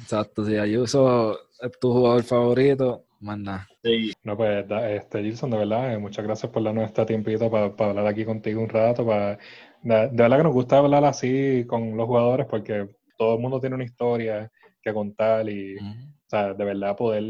Exacto, 0.00 0.44
si 0.44 0.56
Ayuso 0.56 1.38
es 1.60 1.78
tu 1.78 1.92
jugador 1.92 2.22
favorito, 2.22 3.04
manda. 3.20 3.68
Sí. 3.82 4.12
No, 4.22 4.36
pues, 4.36 4.64
este, 4.70 5.22
Gilson, 5.22 5.50
de 5.50 5.58
verdad, 5.58 5.94
eh, 5.94 5.98
muchas 5.98 6.24
gracias 6.24 6.50
por 6.50 6.62
darnos 6.62 6.84
este 6.84 7.04
tiempito 7.06 7.50
para, 7.50 7.74
para 7.74 7.90
hablar 7.90 8.06
aquí 8.06 8.24
contigo 8.24 8.60
un 8.60 8.68
rato. 8.68 9.06
Para, 9.06 9.38
de, 9.82 10.08
verdad 10.12 10.38
que 10.38 10.44
nos 10.44 10.52
gusta 10.52 10.78
hablar 10.78 11.04
así 11.04 11.64
con 11.66 11.96
los 11.96 12.06
jugadores 12.06 12.46
porque 12.46 12.88
todo 13.16 13.36
el 13.36 13.40
mundo 13.40 13.60
tiene 13.60 13.74
una 13.74 13.84
historia 13.84 14.50
que 14.82 14.92
contar 14.92 15.48
y, 15.48 15.76
o 15.76 15.80
sea, 16.26 16.54
de 16.54 16.64
verdad 16.64 16.96
poder 16.96 17.24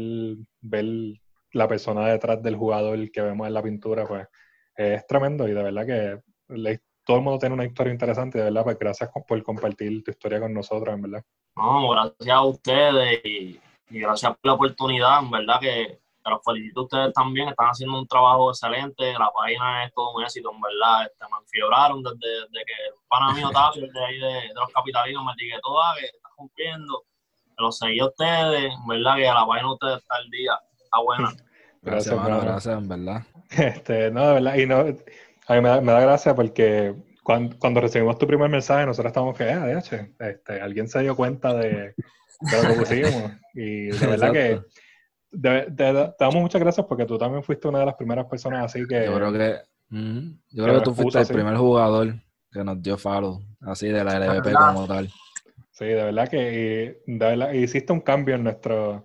ver 0.61 0.85
la 1.51 1.67
persona 1.67 2.07
detrás 2.07 2.41
del 2.41 2.55
jugador 2.55 3.11
que 3.11 3.21
vemos 3.21 3.47
en 3.47 3.53
la 3.53 3.61
pintura, 3.61 4.05
pues 4.07 4.27
es 4.75 5.05
tremendo 5.05 5.47
y 5.47 5.53
de 5.53 5.63
verdad 5.63 5.85
que 5.85 6.21
todo 7.05 7.17
el 7.17 7.23
mundo 7.23 7.39
tiene 7.39 7.55
una 7.55 7.65
historia 7.65 7.93
interesante, 7.93 8.37
de 8.37 8.45
verdad, 8.45 8.63
pues 8.63 8.79
gracias 8.79 9.09
por 9.27 9.43
compartir 9.43 10.03
tu 10.03 10.11
historia 10.11 10.39
con 10.39 10.53
nosotros, 10.53 10.93
en 10.93 11.01
verdad. 11.01 11.23
No, 11.55 11.89
gracias 11.89 12.29
a 12.29 12.43
ustedes 12.43 13.25
y, 13.25 13.59
gracias 13.89 14.31
por 14.31 14.45
la 14.45 14.53
oportunidad, 14.53 15.19
en 15.19 15.31
verdad 15.31 15.59
que, 15.59 15.99
los 16.25 16.41
felicito 16.41 16.79
a 16.79 16.83
ustedes 16.83 17.13
también, 17.13 17.49
están 17.49 17.67
haciendo 17.67 17.99
un 17.99 18.07
trabajo 18.07 18.49
excelente, 18.49 19.11
la 19.11 19.29
página 19.35 19.83
es 19.83 19.93
todo 19.93 20.15
un 20.15 20.23
éxito, 20.23 20.51
en 20.53 20.61
verdad, 20.61 21.05
este, 21.05 21.25
me 21.29 21.37
enfioraron 21.37 22.01
desde, 22.01 22.47
que 22.65 22.73
el 22.87 22.93
pana 23.09 23.33
mío 23.33 23.49
de 23.93 24.05
ahí 24.05 24.19
de, 24.19 24.53
los 24.53 24.69
capitalinos, 24.73 25.25
me 25.25 25.33
etiquetó, 25.33 25.81
ah, 25.81 25.93
que 25.99 26.05
está 26.05 26.29
cumpliendo, 26.37 27.03
los 27.57 27.77
seguí 27.77 27.99
a 27.99 28.05
ustedes, 28.05 28.73
en 28.73 28.87
verdad 28.87 29.15
que 29.15 29.23
la 29.23 29.45
página 29.45 29.67
de 29.67 29.73
ustedes 29.73 29.97
está 29.97 30.15
al 30.15 30.29
día, 30.29 30.53
está 30.81 30.99
buena. 30.99 31.29
Gracias, 31.83 32.15
gracias, 32.15 32.43
gracias, 32.45 32.77
en 32.77 32.87
verdad. 32.87 33.23
Este, 33.49 34.09
no, 34.09 34.27
de 34.29 34.33
verdad, 34.35 34.55
y 34.55 34.65
no, 34.65 34.85
a 35.47 35.55
mí 35.55 35.61
me 35.61 35.69
da, 35.69 35.81
me 35.81 35.91
da 35.91 36.01
gracia 36.01 36.35
porque 36.35 36.95
cuando, 37.23 37.57
cuando, 37.57 37.81
recibimos 37.81 38.17
tu 38.17 38.27
primer 38.27 38.49
mensaje, 38.49 38.85
nosotros 38.85 39.11
estábamos 39.11 39.37
que, 39.37 39.45
ah, 39.45 39.71
este, 39.71 40.61
alguien 40.61 40.87
se 40.87 40.99
dio 40.99 41.15
cuenta 41.15 41.53
de, 41.53 41.93
de 42.39 42.63
lo 42.63 42.69
que 42.69 42.79
pusimos. 42.79 43.31
Y 43.53 43.87
de 43.87 44.07
verdad 44.07 44.31
que 44.31 44.61
te 45.41 46.13
damos 46.19 46.41
muchas 46.41 46.61
gracias 46.61 46.85
porque 46.85 47.05
tú 47.05 47.17
también 47.17 47.43
fuiste 47.43 47.67
una 47.67 47.79
de 47.79 47.85
las 47.85 47.95
primeras 47.95 48.25
personas 48.25 48.65
así 48.65 48.85
que... 48.87 49.05
Yo 49.05 49.15
creo 49.15 49.33
que, 49.33 49.57
yo 50.49 50.63
creo 50.63 50.79
que 50.79 50.83
tú 50.83 50.93
fuiste 50.93 51.19
el 51.19 51.27
primer 51.27 51.55
jugador 51.55 52.15
que 52.51 52.63
nos 52.63 52.81
dio 52.81 52.97
follow, 52.97 53.41
así 53.61 53.87
de 53.87 54.03
la 54.03 54.19
LVP 54.19 54.53
como 54.53 54.87
tal. 54.87 55.09
Sí, 55.71 55.85
de 55.85 56.03
verdad 56.03 56.29
que 56.29 57.01
de 57.07 57.25
verdad, 57.25 57.51
hiciste 57.51 57.91
un 57.91 58.01
cambio 58.01 58.35
en 58.35 58.43
nuestro, 58.43 59.03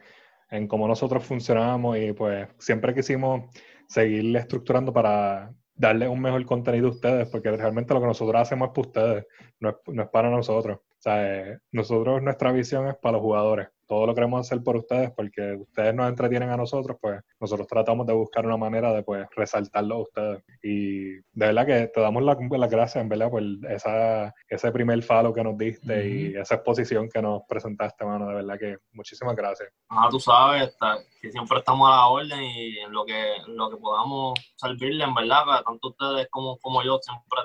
en 0.50 0.68
cómo 0.68 0.86
nosotros 0.86 1.24
funcionamos 1.24 1.96
y 1.96 2.12
pues 2.12 2.46
siempre 2.58 2.94
quisimos 2.94 3.44
seguir 3.88 4.36
estructurando 4.36 4.92
para 4.92 5.50
darle 5.78 6.08
un 6.08 6.20
mejor 6.20 6.44
contenido 6.44 6.88
a 6.88 6.90
ustedes, 6.90 7.28
porque 7.28 7.50
realmente 7.50 7.94
lo 7.94 8.00
que 8.00 8.06
nosotros 8.06 8.40
hacemos 8.40 8.68
es 8.68 8.74
para 8.74 8.88
ustedes, 8.88 9.26
no 9.60 9.70
es, 9.70 9.76
no 9.86 10.02
es 10.02 10.08
para 10.08 10.28
nosotros. 10.28 10.80
O 10.98 11.00
sea, 11.00 11.52
eh, 11.52 11.58
nosotros, 11.72 12.22
nuestra 12.22 12.52
visión 12.52 12.88
es 12.88 12.96
para 12.96 13.12
los 13.12 13.22
jugadores 13.22 13.68
todo 13.88 14.06
lo 14.06 14.14
queremos 14.14 14.40
hacer 14.40 14.62
por 14.62 14.76
ustedes 14.76 15.10
porque 15.12 15.54
ustedes 15.54 15.94
nos 15.94 16.08
entretienen 16.08 16.50
a 16.50 16.56
nosotros, 16.56 16.98
pues 17.00 17.20
nosotros 17.40 17.66
tratamos 17.66 18.06
de 18.06 18.12
buscar 18.12 18.44
una 18.44 18.58
manera 18.58 18.92
de 18.92 19.02
pues 19.02 19.26
resaltarlo 19.34 19.94
a 19.94 20.02
ustedes. 20.02 20.44
Y 20.62 21.14
de 21.14 21.22
verdad 21.32 21.66
que 21.66 21.86
te 21.88 22.00
damos 22.00 22.22
las 22.22 22.36
la 22.38 22.66
gracias, 22.68 23.02
en 23.02 23.08
verdad, 23.08 23.30
por 23.30 23.42
esa, 23.70 24.34
ese 24.46 24.70
primer 24.72 25.02
falo 25.02 25.32
que 25.32 25.42
nos 25.42 25.56
diste 25.56 26.06
y 26.06 26.36
esa 26.36 26.56
exposición 26.56 27.08
que 27.08 27.22
nos 27.22 27.42
presentaste, 27.48 28.04
mano. 28.04 28.28
De 28.28 28.34
verdad 28.34 28.58
que 28.58 28.76
muchísimas 28.92 29.34
gracias. 29.34 29.70
Ah, 29.88 30.08
tú 30.10 30.20
sabes, 30.20 30.76
que 31.22 31.30
siempre 31.30 31.58
estamos 31.58 31.88
a 31.88 31.96
la 31.96 32.06
orden 32.08 32.42
y 32.42 32.78
en 32.78 32.92
lo 32.92 33.06
que, 33.06 33.36
lo 33.46 33.70
que 33.70 33.78
podamos 33.78 34.38
servirle, 34.56 35.04
en 35.04 35.14
verdad, 35.14 35.62
tanto 35.64 35.88
ustedes 35.88 36.28
como, 36.30 36.58
como 36.58 36.82
yo, 36.82 36.98
siempre 37.00 37.40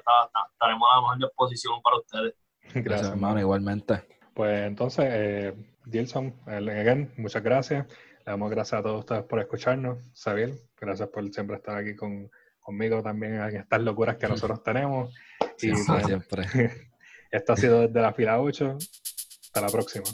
estaremos 0.51 0.89
a 0.91 0.95
la 0.95 1.01
mejor 1.01 1.17
disposición 1.19 1.81
para 1.81 1.97
ustedes. 1.97 2.35
Gracias, 2.73 3.11
hermano, 3.11 3.39
igualmente. 3.39 4.03
Pues 4.33 4.65
entonces, 4.65 5.05
eh, 5.09 5.53
Gilson, 5.91 6.33
again, 6.47 7.11
muchas 7.17 7.43
gracias. 7.43 7.87
Le 8.25 8.31
damos 8.31 8.49
gracias 8.49 8.79
a 8.79 8.83
todos 8.83 8.99
ustedes 9.01 9.23
por 9.23 9.39
escucharnos. 9.39 9.99
Xavier, 10.15 10.53
gracias 10.79 11.09
por 11.09 11.31
siempre 11.31 11.57
estar 11.57 11.77
aquí 11.77 11.95
con, 11.95 12.31
conmigo 12.59 13.03
también 13.03 13.35
en 13.35 13.57
estas 13.57 13.81
locuras 13.81 14.17
que 14.17 14.27
nosotros 14.29 14.63
tenemos. 14.63 15.13
y, 15.61 15.75
siempre. 15.75 16.45
Esto 17.31 17.53
ha 17.53 17.57
sido 17.57 17.81
desde 17.81 18.01
la 18.01 18.13
fila 18.13 18.39
8. 18.39 18.77
Hasta 18.77 19.61
la 19.61 19.67
próxima. 19.67 20.05